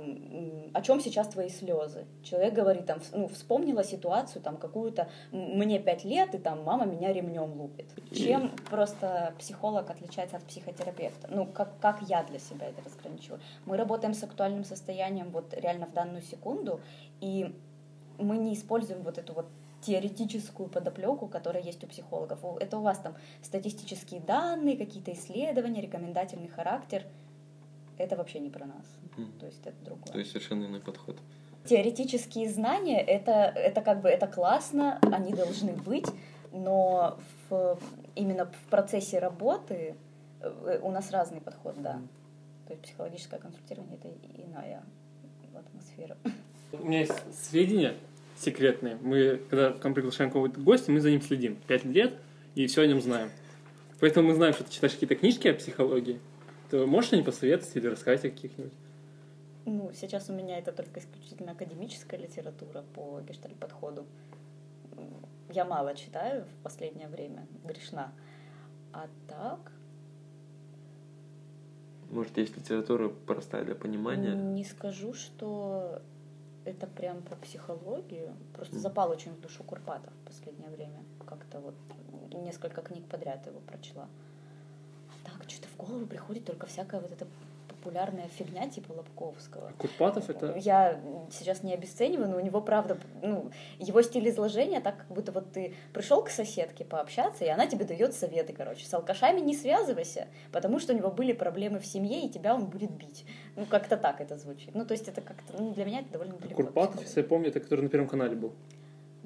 о 0.74 0.82
чем 0.82 1.00
сейчас 1.00 1.28
твои 1.28 1.48
слезы? 1.48 2.04
Человек 2.22 2.52
говорит, 2.52 2.84
там, 2.86 2.98
ну, 3.12 3.28
вспомнила 3.28 3.82
ситуацию, 3.82 4.42
там, 4.42 4.58
какую-то, 4.58 5.08
мне 5.32 5.78
пять 5.78 6.04
лет, 6.04 6.34
и 6.34 6.38
там 6.38 6.62
мама 6.62 6.84
меня 6.84 7.12
ремнем 7.12 7.52
лупит. 7.60 7.86
И- 8.10 8.16
Чем 8.16 8.50
просто 8.70 9.32
психолог 9.38 9.88
отличается 9.88 10.36
от 10.36 10.44
психотерапевта? 10.44 11.28
Ну, 11.30 11.46
как, 11.46 11.78
как 11.80 12.02
я 12.02 12.22
для 12.24 12.38
себя 12.38 12.68
это 12.68 12.82
разграничиваю? 12.84 13.40
Мы 13.64 13.76
работаем 13.78 14.12
с 14.12 14.22
актуальным 14.22 14.64
состоянием 14.64 15.30
вот 15.30 15.53
реально 15.56 15.86
в 15.86 15.92
данную 15.92 16.22
секунду, 16.22 16.80
и 17.20 17.54
мы 18.18 18.38
не 18.38 18.54
используем 18.54 19.02
вот 19.02 19.18
эту 19.18 19.32
вот 19.32 19.46
теоретическую 19.80 20.68
подоплеку, 20.68 21.26
которая 21.26 21.62
есть 21.62 21.84
у 21.84 21.86
психологов. 21.86 22.38
Это 22.60 22.78
у 22.78 22.82
вас 22.82 22.98
там 22.98 23.14
статистические 23.42 24.20
данные, 24.20 24.76
какие-то 24.76 25.12
исследования, 25.12 25.82
рекомендательный 25.82 26.48
характер. 26.48 27.04
Это 27.98 28.16
вообще 28.16 28.40
не 28.40 28.50
про 28.50 28.66
нас. 28.66 28.86
Мгм. 29.16 29.38
То 29.38 29.46
есть 29.46 29.60
это 29.64 29.84
другое. 29.84 30.12
То 30.12 30.18
есть 30.18 30.30
совершенно 30.30 30.64
иной 30.64 30.80
подход. 30.80 31.18
Теоретические 31.64 32.50
знания 32.50 33.00
это, 33.00 33.32
это 33.32 33.80
как 33.80 34.02
бы 34.02 34.08
это 34.08 34.26
классно, 34.26 34.98
они 35.00 35.32
должны 35.32 35.72
быть, 35.72 36.06
но 36.52 37.18
в, 37.48 37.78
именно 38.14 38.46
в 38.46 38.70
процессе 38.70 39.18
работы 39.18 39.94
э, 40.40 40.80
у 40.82 40.90
нас 40.90 41.10
разный 41.10 41.40
подход, 41.40 41.74
да. 41.80 42.00
То 42.66 42.72
есть 42.72 42.82
психологическое 42.82 43.38
консультирование 43.38 43.96
это 43.96 44.08
иная 44.42 44.82
атмосфера. 45.94 46.16
У 46.72 46.86
меня 46.86 47.00
есть 47.00 47.12
сведения 47.32 47.94
секретные. 48.36 48.96
Мы, 49.00 49.40
когда 49.48 49.72
к 49.72 49.82
нам 49.84 49.94
приглашаем 49.94 50.30
кого-то 50.30 50.58
в 50.58 50.64
гости, 50.64 50.90
мы 50.90 51.00
за 51.00 51.10
ним 51.10 51.22
следим. 51.22 51.56
Пять 51.66 51.84
лет, 51.84 52.14
и 52.54 52.66
все 52.66 52.82
о 52.82 52.86
нем 52.86 53.00
знаем. 53.00 53.30
Поэтому 54.00 54.28
мы 54.28 54.34
знаем, 54.34 54.54
что 54.54 54.64
ты 54.64 54.72
читаешь 54.72 54.94
какие-то 54.94 55.14
книжки 55.14 55.48
о 55.48 55.54
психологии. 55.54 56.20
То 56.70 56.86
можешь 56.86 57.08
что-нибудь 57.08 57.26
посоветовать 57.26 57.76
или 57.76 57.86
рассказать 57.86 58.24
о 58.24 58.30
каких-нибудь? 58.30 58.72
Ну, 59.66 59.90
сейчас 59.94 60.28
у 60.28 60.32
меня 60.34 60.58
это 60.58 60.72
только 60.72 61.00
исключительно 61.00 61.52
академическая 61.52 62.20
литература 62.20 62.84
по 62.94 63.20
гештальт-подходу. 63.20 64.04
Я 65.50 65.64
мало 65.64 65.94
читаю 65.94 66.44
в 66.44 66.62
последнее 66.62 67.08
время, 67.08 67.46
грешна. 67.64 68.12
А 68.92 69.08
так, 69.28 69.72
Может, 72.10 72.36
есть 72.38 72.56
литература 72.56 73.08
простая 73.08 73.64
для 73.64 73.74
понимания? 73.74 74.34
не 74.34 74.64
скажу, 74.64 75.14
что 75.14 76.00
это 76.64 76.86
прям 76.86 77.22
про 77.22 77.36
психологию. 77.36 78.32
Просто 78.54 78.74
Мгм. 78.76 78.82
запал 78.82 79.10
очень 79.10 79.32
в 79.32 79.40
душу 79.40 79.62
Курпатов 79.64 80.12
в 80.22 80.26
последнее 80.26 80.70
время. 80.70 81.02
Как-то 81.26 81.60
вот 81.60 81.74
несколько 82.32 82.80
книг 82.82 83.04
подряд 83.06 83.46
его 83.46 83.60
прочла. 83.60 84.08
А 85.10 85.28
так, 85.28 85.48
что-то 85.48 85.68
в 85.68 85.76
голову 85.76 86.06
приходит 86.06 86.44
только 86.44 86.66
всякая 86.66 87.00
вот 87.00 87.10
эта 87.12 87.26
популярная 87.84 88.28
фигня 88.28 88.68
типа 88.68 88.92
Лобковского. 88.92 89.72
Курпатов 89.78 90.30
это... 90.30 90.54
Я 90.56 91.00
сейчас 91.30 91.62
не 91.62 91.74
обесцениваю, 91.74 92.30
но 92.30 92.36
у 92.36 92.40
него, 92.40 92.60
правда, 92.60 92.96
ну, 93.22 93.50
его 93.78 94.00
стиль 94.02 94.28
изложения 94.30 94.80
так, 94.80 94.96
как 94.98 95.08
будто 95.08 95.32
вот 95.32 95.52
ты 95.52 95.74
пришел 95.92 96.24
к 96.24 96.30
соседке 96.30 96.84
пообщаться, 96.84 97.44
и 97.44 97.48
она 97.48 97.66
тебе 97.66 97.84
дает 97.84 98.14
советы, 98.14 98.52
короче. 98.52 98.86
С 98.86 98.94
алкашами 98.94 99.40
не 99.40 99.54
связывайся, 99.54 100.28
потому 100.50 100.78
что 100.78 100.94
у 100.94 100.96
него 100.96 101.10
были 101.10 101.32
проблемы 101.32 101.78
в 101.78 101.86
семье, 101.86 102.24
и 102.24 102.30
тебя 102.30 102.54
он 102.54 102.66
будет 102.66 102.90
бить. 102.90 103.26
Ну, 103.56 103.66
как-то 103.66 103.96
так 103.96 104.20
это 104.20 104.36
звучит. 104.36 104.74
Ну, 104.74 104.86
то 104.86 104.92
есть 104.92 105.08
это 105.08 105.20
как-то, 105.20 105.60
ну, 105.60 105.74
для 105.74 105.84
меня 105.84 106.00
это 106.00 106.12
довольно 106.12 106.36
далеко. 106.38 106.62
Курпатов, 106.62 107.02
если 107.02 107.20
я 107.20 107.26
помню, 107.26 107.48
это 107.48 107.60
который 107.60 107.82
на 107.82 107.88
Первом 107.88 108.08
канале 108.08 108.34
был. 108.34 108.52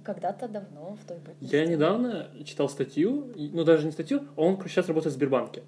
Когда-то 0.05 0.49
давно 0.49 0.97
в 0.97 1.07
той 1.07 1.19
бытности. 1.19 1.55
Я 1.55 1.67
недавно 1.67 2.29
читал 2.45 2.69
статью, 2.69 3.33
ну 3.37 3.65
даже 3.65 3.85
не 3.85 3.93
статью, 3.93 4.27
а 4.37 4.43
он 4.43 4.61
сейчас 4.63 4.89
работает 4.89 5.13
в 5.13 5.17
Сбербанке. 5.17 5.63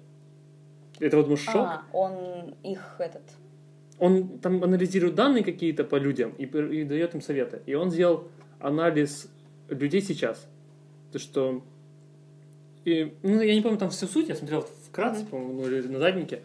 Это 1.01 1.17
вот 1.17 1.27
может 1.27 1.45
шок. 1.45 1.55
А, 1.55 1.83
он 1.91 2.55
их 2.63 2.95
этот... 2.99 3.23
Он 3.97 4.39
там 4.39 4.63
анализирует 4.63 5.15
данные 5.15 5.43
какие-то 5.43 5.83
по 5.83 5.95
людям 5.95 6.33
и, 6.37 6.45
и 6.45 6.83
дает 6.83 7.13
им 7.15 7.21
советы. 7.21 7.61
И 7.65 7.73
он 7.73 7.91
сделал 7.91 8.27
анализ 8.59 9.29
людей 9.67 10.01
сейчас. 10.01 10.47
То, 11.11 11.19
что... 11.19 11.63
И, 12.85 13.13
ну, 13.23 13.41
я 13.41 13.53
не 13.53 13.61
помню 13.61 13.77
там 13.77 13.89
всю 13.89 14.07
суть, 14.07 14.29
я 14.29 14.35
смотрел 14.35 14.61
вкратце, 14.87 15.21
Мгм. 15.21 15.29
по-моему, 15.29 15.53
ну, 15.61 15.67
или 15.67 15.87
на 15.87 15.99
заднике. 15.99 16.41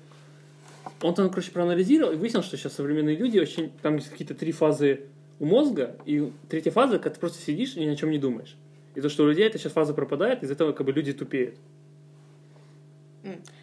Он 1.02 1.14
там, 1.14 1.28
короче, 1.30 1.50
проанализировал 1.50 2.12
и 2.12 2.16
выяснил, 2.16 2.42
что 2.42 2.56
сейчас 2.56 2.72
современные 2.74 3.16
люди 3.16 3.38
очень... 3.38 3.70
Там 3.82 3.96
есть 3.96 4.08
какие-то 4.08 4.34
три 4.34 4.52
фазы 4.52 5.02
у 5.38 5.44
мозга, 5.44 5.96
и 6.06 6.32
третья 6.48 6.70
фаза, 6.70 6.98
когда 6.98 7.10
ты 7.10 7.20
просто 7.20 7.42
сидишь 7.42 7.76
и 7.76 7.80
ни 7.84 7.88
о 7.88 7.96
чем 7.96 8.10
не 8.10 8.18
думаешь. 8.18 8.56
И 8.94 9.00
то, 9.00 9.08
что 9.10 9.24
у 9.24 9.28
людей 9.28 9.46
эта 9.46 9.58
сейчас 9.58 9.72
фаза 9.72 9.92
пропадает, 9.92 10.42
из-за 10.42 10.54
этого 10.54 10.72
как 10.72 10.86
бы 10.86 10.92
люди 10.92 11.12
тупеют. 11.12 11.56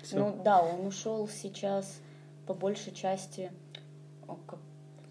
Всё. 0.01 0.17
Ну 0.17 0.41
да, 0.43 0.61
он 0.61 0.85
ушел 0.85 1.27
сейчас 1.27 1.99
по 2.45 2.53
большей 2.53 2.93
части, 2.93 3.51
о, 4.27 4.35
как 4.47 4.59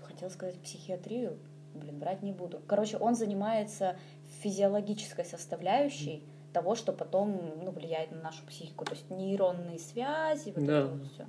хотел 0.02 0.30
сказать, 0.30 0.58
психиатрию, 0.60 1.36
блин, 1.74 1.98
брать 1.98 2.22
не 2.22 2.32
буду. 2.32 2.60
Короче, 2.66 2.96
он 2.98 3.14
занимается 3.14 3.96
физиологической 4.42 5.24
составляющей 5.24 6.22
того, 6.52 6.74
что 6.74 6.92
потом 6.92 7.40
ну, 7.64 7.70
влияет 7.70 8.12
на 8.12 8.20
нашу 8.20 8.44
психику. 8.46 8.84
То 8.84 8.92
есть 8.92 9.08
нейронные 9.10 9.78
связи, 9.78 10.52
вот 10.54 10.64
Да. 10.64 10.80
это 10.80 10.88
вот 10.88 11.06
все. 11.12 11.26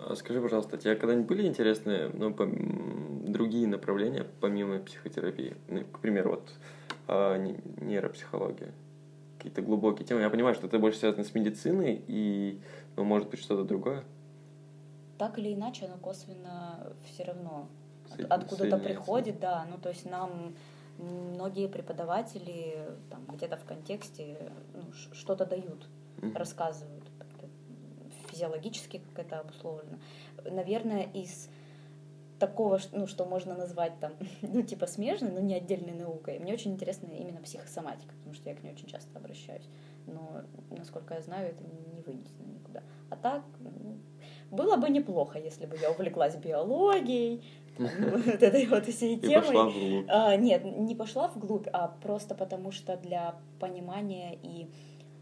А 0.00 0.14
Скажи, 0.16 0.40
пожалуйста, 0.40 0.76
тебе 0.76 0.96
когда-нибудь 0.96 1.28
были 1.28 1.46
интересны 1.46 2.10
ну, 2.12 2.30
пом- 2.30 3.30
другие 3.30 3.66
направления 3.68 4.26
помимо 4.40 4.78
психотерапии? 4.80 5.56
Ну, 5.68 5.84
к 5.84 6.00
примеру, 6.00 6.30
вот 6.30 6.52
а, 7.06 7.36
не- 7.38 7.56
нейропсихология, 7.80 8.72
какие-то 9.44 9.60
глубокие 9.60 10.06
темы. 10.06 10.22
Я 10.22 10.30
понимаю, 10.30 10.54
что 10.54 10.66
это 10.66 10.78
больше 10.78 10.98
связано 11.00 11.22
с 11.22 11.34
медициной 11.34 12.02
и, 12.08 12.60
ну, 12.96 13.04
может 13.04 13.28
быть, 13.28 13.40
что-то 13.40 13.64
другое. 13.64 14.02
Так 15.18 15.38
или 15.38 15.52
иначе, 15.52 15.84
оно 15.84 15.98
косвенно 15.98 16.94
все 17.04 17.24
равно 17.24 17.68
от- 18.10 18.24
откуда-то 18.24 18.78
приходит, 18.78 19.40
да. 19.40 19.66
Ну, 19.70 19.76
то 19.76 19.90
есть 19.90 20.10
нам 20.10 20.54
многие 20.98 21.68
преподаватели 21.68 22.88
там 23.10 23.26
где-то 23.36 23.56
в 23.58 23.64
контексте 23.64 24.50
ну, 24.72 24.92
что-то 25.12 25.44
дают. 25.44 25.88
Мгм. 26.22 26.36
рассказывают. 26.36 27.04
Физиологически 28.30 29.02
как 29.14 29.26
это 29.26 29.40
обусловлено. 29.40 29.98
Наверное, 30.50 31.02
из 31.12 31.50
такого, 32.38 32.78
ну, 32.92 33.06
что 33.06 33.24
можно 33.24 33.56
назвать 33.56 33.98
там, 34.00 34.12
ну, 34.42 34.62
типа 34.62 34.86
смежной, 34.86 35.30
но 35.30 35.40
не 35.40 35.54
отдельной 35.54 35.92
наукой. 35.94 36.38
Мне 36.38 36.52
очень 36.52 36.72
интересна 36.72 37.06
именно 37.06 37.40
психосоматика, 37.40 38.14
потому 38.14 38.34
что 38.34 38.48
я 38.48 38.56
к 38.56 38.62
ней 38.62 38.72
очень 38.72 38.88
часто 38.88 39.18
обращаюсь. 39.18 39.68
Но, 40.06 40.42
насколько 40.70 41.14
я 41.14 41.22
знаю, 41.22 41.50
это 41.50 41.62
не 41.64 42.02
вынесено 42.02 42.44
никуда. 42.46 42.82
А 43.10 43.16
так, 43.16 43.42
ну, 43.60 43.96
было 44.50 44.76
бы 44.76 44.88
неплохо, 44.90 45.38
если 45.38 45.66
бы 45.66 45.76
я 45.76 45.90
увлеклась 45.90 46.36
биологией, 46.36 47.42
там, 47.76 47.88
вот 48.10 48.42
этой 48.42 48.66
вот 48.66 48.86
всей 48.86 49.16
И 49.16 49.20
темой. 49.20 49.46
пошла 49.46 49.68
вглубь. 49.68 50.06
А, 50.08 50.36
нет, 50.36 50.64
не 50.64 50.94
пошла 50.94 51.28
вглубь, 51.28 51.66
а 51.72 51.88
просто 51.88 52.34
потому 52.34 52.70
что 52.70 52.96
для 52.96 53.36
понимания 53.60 54.38
и 54.42 54.68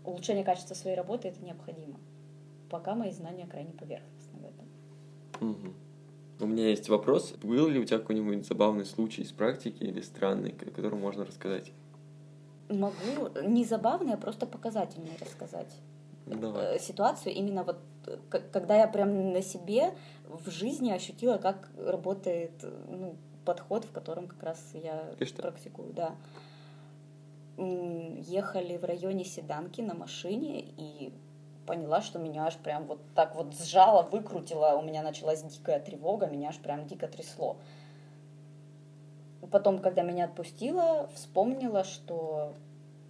улучшения 0.05 0.45
качества 0.45 0.75
своей 0.75 0.97
работы 0.97 1.29
это 1.29 1.43
необходимо. 1.45 1.99
Пока 2.71 2.95
мои 2.95 3.11
знания 3.13 3.47
крайне 3.47 3.73
поверхностны 3.73 4.39
в 4.41 4.45
этом. 4.45 4.69
Мгм. 5.41 5.75
У 6.43 6.47
меня 6.47 6.71
есть 6.71 6.89
вопрос. 6.89 7.35
Был 7.41 7.69
ли 7.69 7.79
у 7.79 7.85
тебя 7.85 8.01
какой-нибудь 8.01 8.45
забавный 8.45 8.85
случай 8.85 9.23
из 9.23 9.31
практики 9.31 9.85
или 9.85 10.01
странный, 10.01 10.53
о 10.61 10.71
котором 10.71 11.01
можно 11.01 11.25
рассказать? 11.25 11.71
Могу 12.69 13.29
не 13.45 13.65
забавный, 13.65 14.15
а 14.15 14.17
просто 14.17 14.47
показательный 14.47 15.13
рассказать. 15.21 15.73
Ну, 16.27 16.41
давай. 16.41 16.77
Э, 16.77 16.79
Ситуацию 16.81 17.33
именно 17.33 17.63
вот, 17.63 17.79
э, 18.09 18.17
когда 18.51 18.77
я 18.77 18.89
прям 18.89 19.33
на 19.33 19.41
себе 19.41 19.95
в 20.27 20.51
жизни 20.51 20.91
ощутила, 20.91 21.39
как 21.39 21.71
работает 21.79 22.53
ну, 22.89 23.15
подход, 23.45 23.85
в 23.85 23.93
котором 23.93 24.27
как 24.27 24.43
раз 24.43 24.59
я 24.75 25.15
что? 25.25 25.43
практикую, 25.43 25.93
да. 25.93 26.17
Ехали 27.57 28.79
в 28.79 28.85
районе 28.85 29.25
Седанки 29.25 29.81
на 29.81 29.95
машине 29.95 30.65
и 30.77 31.13
поняла, 31.67 32.01
что 32.03 32.19
меня 32.19 32.47
аж 32.47 32.57
прям 32.57 32.85
вот 32.87 33.01
так 33.15 33.35
вот 33.35 33.55
сжало, 33.55 34.03
выкрутило, 34.03 34.77
у 34.77 34.83
меня 34.83 35.03
началась 35.03 35.43
дикая 35.43 35.81
тревога, 35.81 36.27
меня 36.27 36.49
аж 36.49 36.59
прям 36.59 36.87
дико 36.87 37.07
трясло. 37.09 37.57
Потом, 39.51 39.81
когда 39.81 40.03
меня 40.03 40.27
отпустила, 40.27 41.09
вспомнила, 41.15 41.85
что 41.85 42.55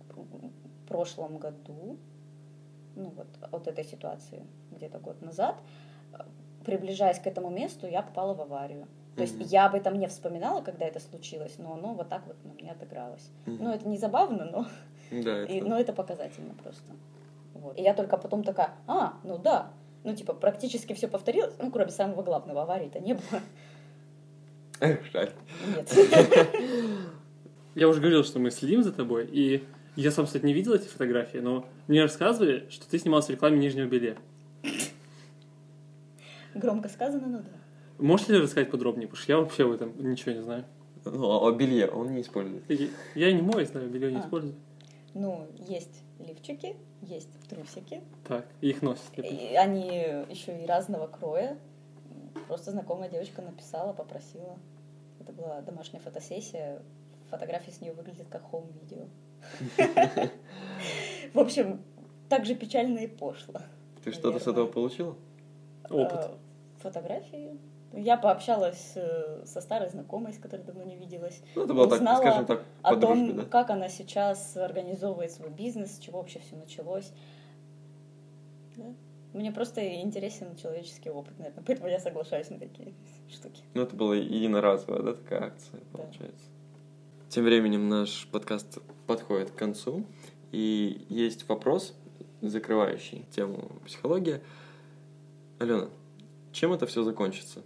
в 0.08 0.88
прошлом 0.88 1.38
году, 1.38 1.96
ну 2.96 3.10
вот 3.16 3.26
от 3.50 3.68
этой 3.68 3.84
ситуации 3.84 4.42
где-то 4.70 4.98
год 4.98 5.20
назад, 5.22 5.56
приближаясь 6.64 7.18
к 7.18 7.26
этому 7.26 7.50
месту, 7.50 7.86
я 7.86 8.02
попала 8.02 8.34
в 8.34 8.40
аварию. 8.40 8.86
То 9.16 9.22
есть 9.22 9.36
я 9.52 9.66
об 9.66 9.74
этом 9.74 9.98
не 9.98 10.06
вспоминала, 10.06 10.62
когда 10.62 10.86
это 10.86 10.98
случилось, 10.98 11.56
но 11.58 11.74
оно 11.74 11.92
вот 11.92 12.08
так 12.08 12.26
вот 12.26 12.36
на 12.44 12.52
меня 12.52 12.72
отыгралось. 12.72 13.28
Мгм. 13.44 13.64
Ну, 13.64 13.70
это 13.70 13.86
не 13.86 13.98
забавно, 13.98 14.44
но, 14.46 14.66
Да, 15.10 15.36
это... 15.42 15.52
и- 15.52 15.60
но 15.60 15.78
это 15.78 15.92
показательно 15.92 16.54
просто. 16.54 16.90
Вот. 17.54 17.78
И 17.78 17.82
я 17.82 17.94
только 17.94 18.16
потом 18.16 18.42
такая, 18.44 18.74
а, 18.86 19.14
ну 19.24 19.38
да, 19.38 19.72
ну 20.04 20.14
типа 20.14 20.34
практически 20.34 20.92
все 20.94 21.08
повторилось, 21.08 21.54
ну 21.58 21.70
кроме 21.70 21.90
самого 21.90 22.22
главного, 22.22 22.62
аварии-то 22.62 23.00
не 23.00 23.14
было. 23.14 23.40
Эх, 24.80 25.00
жаль. 25.12 25.30
Нет. 25.76 25.92
Я 27.74 27.88
уже 27.88 28.00
говорил, 28.00 28.22
что 28.24 28.38
мы 28.38 28.50
следим 28.50 28.82
за 28.82 28.92
тобой, 28.92 29.26
и 29.26 29.64
я 29.96 30.10
сам, 30.10 30.26
кстати, 30.26 30.44
не 30.44 30.52
видел 30.52 30.74
эти 30.74 30.88
фотографии, 30.88 31.38
но 31.38 31.64
мне 31.88 32.02
рассказывали, 32.02 32.66
что 32.68 32.88
ты 32.88 32.98
снимался 32.98 33.28
в 33.28 33.30
рекламе 33.30 33.58
нижнего 33.58 33.86
белья. 33.86 34.16
Громко 36.54 36.88
сказано, 36.88 37.28
но 37.28 37.38
да. 37.38 37.50
Можешь 37.98 38.28
ли 38.28 38.38
рассказать 38.38 38.70
подробнее? 38.70 39.06
Потому 39.08 39.22
что 39.22 39.32
я 39.32 39.38
вообще 39.38 39.64
в 39.64 39.72
этом 39.72 39.92
ничего 39.98 40.32
не 40.32 40.42
знаю. 40.42 40.64
Ну, 41.04 41.30
а 41.30 41.48
о 41.48 41.52
белье 41.52 41.88
он 41.88 42.12
не 42.14 42.20
использует. 42.20 42.70
И 42.70 42.90
Я 43.14 43.32
не 43.32 43.42
мой, 43.42 43.64
знаю, 43.64 43.88
белье 43.88 44.10
не 44.10 44.18
А. 44.18 44.20
использую. 44.20 44.54
Ну, 45.14 45.46
есть 45.58 46.02
лифчики, 46.18 46.76
есть 47.02 47.28
трусики. 47.48 48.02
Так, 48.26 48.46
и 48.60 48.70
их 48.70 48.82
носят. 48.82 49.18
И 49.18 49.54
они 49.56 49.86
еще 50.30 50.62
и 50.62 50.66
разного 50.66 51.06
кроя. 51.06 51.58
Просто 52.48 52.70
знакомая 52.70 53.10
девочка 53.10 53.42
написала, 53.42 53.92
попросила. 53.92 54.58
Это 55.20 55.32
была 55.32 55.60
домашняя 55.60 56.00
фотосессия. 56.00 56.82
Фотография 57.30 57.72
с 57.72 57.80
нее 57.80 57.92
выглядит 57.92 58.28
как 58.28 58.42
хоум-видео. 58.42 59.06
В 61.34 61.38
общем, 61.38 61.82
так 62.28 62.44
же 62.44 62.54
печально 62.54 63.00
и 63.00 63.06
пошло. 63.06 63.60
Ты 64.04 64.12
что-то 64.12 64.38
с 64.38 64.46
этого 64.46 64.66
получила? 64.66 65.16
Опыт. 65.84 66.12
А, 66.12 66.38
Фотографии. 66.80 67.58
Я 67.94 68.16
пообщалась 68.16 68.92
э, 68.94 69.42
со 69.44 69.60
старой 69.60 69.90
знакомой, 69.90 70.32
с 70.32 70.38
которой 70.38 70.62
давно 70.62 70.82
не 70.84 70.96
виделась. 70.96 71.42
Ну, 71.54 71.64
это 71.64 71.74
было 71.74 71.86
так, 71.88 71.98
Узнала 71.98 72.16
скажем 72.18 72.46
так, 72.46 72.64
о 72.82 72.96
дружбе, 72.96 73.26
том, 73.28 73.36
да? 73.36 73.44
как 73.44 73.70
она 73.70 73.88
сейчас 73.88 74.56
организовывает 74.56 75.30
свой 75.30 75.50
бизнес, 75.50 75.96
с 75.96 75.98
чего 75.98 76.18
вообще 76.20 76.38
все 76.38 76.56
началось. 76.56 77.12
Да. 78.76 78.94
Мне 79.34 79.52
просто 79.52 80.00
интересен 80.00 80.56
человеческий 80.56 81.10
опыт, 81.10 81.38
наверное, 81.38 81.62
поэтому 81.66 81.88
я 81.88 81.98
соглашаюсь 82.00 82.50
на 82.50 82.58
такие 82.58 82.94
штуки. 83.30 83.62
Ну, 83.74 83.82
это 83.82 83.96
была 83.96 84.14
единоразовая, 84.16 85.02
да, 85.02 85.14
такая 85.14 85.44
акция, 85.44 85.80
Да. 85.92 85.98
получается. 85.98 86.44
Тем 87.28 87.44
временем 87.44 87.88
наш 87.88 88.26
подкаст 88.30 88.78
подходит 89.06 89.50
к 89.50 89.54
концу, 89.54 90.04
и 90.50 91.06
есть 91.08 91.48
вопрос, 91.48 91.94
закрывающий 92.42 93.24
тему 93.34 93.70
психология. 93.86 94.42
Алена, 95.58 95.88
чем 96.52 96.72
это 96.72 96.86
все 96.86 97.02
закончится? 97.02 97.62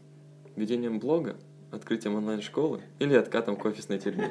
Ведением 0.56 0.98
блога, 0.98 1.36
открытием 1.70 2.14
онлайн-школы 2.14 2.80
или 2.98 3.14
откатом 3.14 3.56
к 3.56 3.64
офисной 3.66 3.98
тюрьме? 3.98 4.30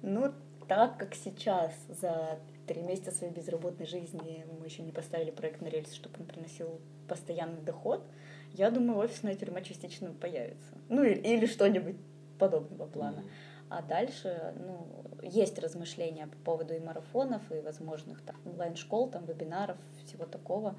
Ну, 0.00 0.32
так 0.68 0.96
как 0.96 1.14
сейчас 1.16 1.72
за 1.88 2.38
три 2.68 2.82
месяца 2.82 3.10
своей 3.10 3.32
безработной 3.32 3.86
жизни 3.86 4.46
мы 4.60 4.66
еще 4.66 4.82
не 4.82 4.92
поставили 4.92 5.32
проект 5.32 5.60
на 5.60 5.66
рельсы, 5.66 5.94
чтобы 5.94 6.16
он 6.20 6.26
приносил 6.26 6.80
постоянный 7.08 7.62
доход, 7.62 8.04
я 8.52 8.70
думаю, 8.70 9.00
офисная 9.00 9.34
тюрьма 9.34 9.60
частично 9.62 10.12
появится. 10.12 10.78
Ну, 10.88 11.02
и- 11.02 11.14
или 11.14 11.46
что-нибудь 11.46 11.96
подобного 12.38 12.86
плана. 12.86 13.24
А 13.70 13.82
дальше, 13.82 14.54
ну, 14.56 14.86
есть 15.22 15.58
размышления 15.58 16.26
по 16.28 16.36
поводу 16.52 16.74
и 16.74 16.78
марафонов, 16.78 17.42
и 17.50 17.60
возможных 17.60 18.22
там 18.22 18.36
онлайн-школ, 18.46 19.10
там, 19.10 19.24
вебинаров, 19.26 19.76
всего 20.04 20.24
такого. 20.26 20.76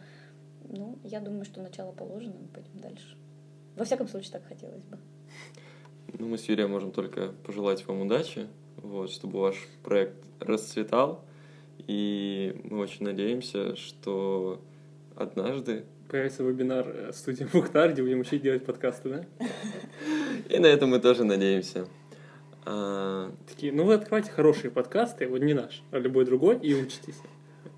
Ну, 0.63 0.97
я 1.03 1.19
думаю, 1.19 1.43
что 1.45 1.61
начало 1.61 1.91
положено, 1.91 2.35
мы 2.39 2.47
пойдем 2.47 2.79
дальше. 2.79 3.17
Во 3.79 3.85
всяком 3.85 4.09
случае, 4.09 4.33
так 4.33 4.45
хотелось 4.45 4.83
бы. 4.83 4.97
Ну, 6.19 6.27
мы 6.27 6.37
с 6.37 6.43
Юрием 6.49 6.71
можем 6.71 6.91
только 6.91 7.31
пожелать 7.45 7.87
вам 7.87 8.01
удачи, 8.01 8.47
вот, 8.75 9.09
чтобы 9.09 9.39
ваш 9.39 9.55
проект 9.83 10.15
расцветал, 10.41 11.23
и 11.87 12.59
мы 12.65 12.79
очень 12.79 13.05
надеемся, 13.05 13.77
что 13.77 14.61
однажды 15.15 15.85
Появится 16.09 16.43
вебинар 16.43 16.87
э, 16.89 17.11
студии 17.13 17.47
Мухтар, 17.53 17.93
где 17.93 18.01
будем 18.01 18.19
учить 18.19 18.41
делать 18.41 18.65
подкасты, 18.65 19.09
да? 19.09 19.25
И 20.49 20.59
на 20.59 20.65
это 20.65 20.85
мы 20.85 20.99
тоже 20.99 21.23
надеемся. 21.23 21.87
А, 22.65 23.31
Такие, 23.47 23.71
ну 23.71 23.85
вы 23.85 23.93
открывайте 23.93 24.31
хорошие 24.31 24.71
подкасты, 24.71 25.25
вот 25.27 25.39
не 25.39 25.53
наш, 25.53 25.83
а 25.91 25.99
любой 25.99 26.25
другой, 26.25 26.59
и 26.59 26.73
учитесь. 26.73 27.19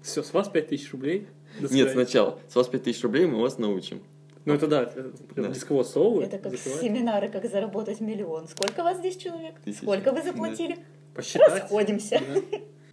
Все, 0.01 0.23
с 0.23 0.33
вас 0.33 0.49
5000 0.49 0.91
рублей. 0.93 1.27
Нет, 1.59 1.91
сначала. 1.91 2.39
С 2.47 2.55
вас 2.55 2.67
5000 2.69 3.03
рублей 3.03 3.27
мы 3.27 3.39
вас 3.39 3.59
научим. 3.59 4.01
Ну 4.45 4.53
это 4.55 4.67
да, 4.67 4.83
это 4.83 5.11
Да. 5.35 5.47
дисковод 5.49 5.87
совывают, 5.87 6.33
Это 6.33 6.37
как 6.41 6.51
закрывают. 6.53 6.81
семинары, 6.83 7.29
как 7.29 7.45
заработать 7.49 8.01
миллион. 8.01 8.47
Сколько 8.47 8.83
вас 8.83 8.97
здесь 8.97 9.17
человек? 9.17 9.55
Тысяча. 9.63 9.83
Сколько 9.83 10.11
вы 10.11 10.21
заплатили? 10.23 10.77
Посчитать. 11.15 11.61
Расходимся. 11.61 12.19
Да. 12.19 12.41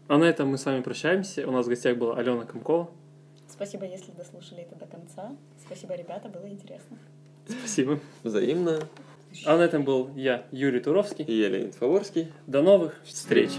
А 0.09 0.19
на 0.19 0.25
этом 0.25 0.49
мы 0.49 0.59
с 0.59 0.67
вами 0.67 0.83
прощаемся. 0.83 1.47
У 1.49 1.53
нас 1.53 1.67
в 1.67 1.69
гостях 1.69 1.97
была 1.97 2.17
Алена 2.17 2.45
Комкова. 2.45 2.89
Спасибо, 3.49 3.87
если 3.87 4.11
дослушали 4.13 4.63
это 4.63 4.77
до 4.77 4.87
конца. 4.87 5.33
Спасибо, 5.65 5.95
ребята, 5.95 6.29
было 6.29 6.47
интересно. 6.49 6.99
Спасибо. 7.47 7.99
Взаимно. 8.23 8.81
А 9.47 9.57
на 9.57 9.63
этом 9.63 9.85
был 9.85 10.11
я, 10.17 10.45
Юрий 10.51 10.81
Туровский. 10.81 11.25
И 11.25 11.33
я, 11.39 11.49
Леонид 11.49 11.75
Фаворский. 11.75 12.29
До 12.47 12.63
новых 12.63 12.95
встреч. 13.05 13.51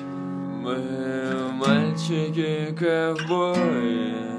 Мы 0.64 0.78
мальчики-ковбои 1.54 4.39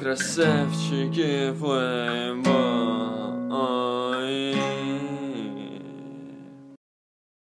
красавчики 0.00 1.52
флеймбол. 1.60 2.50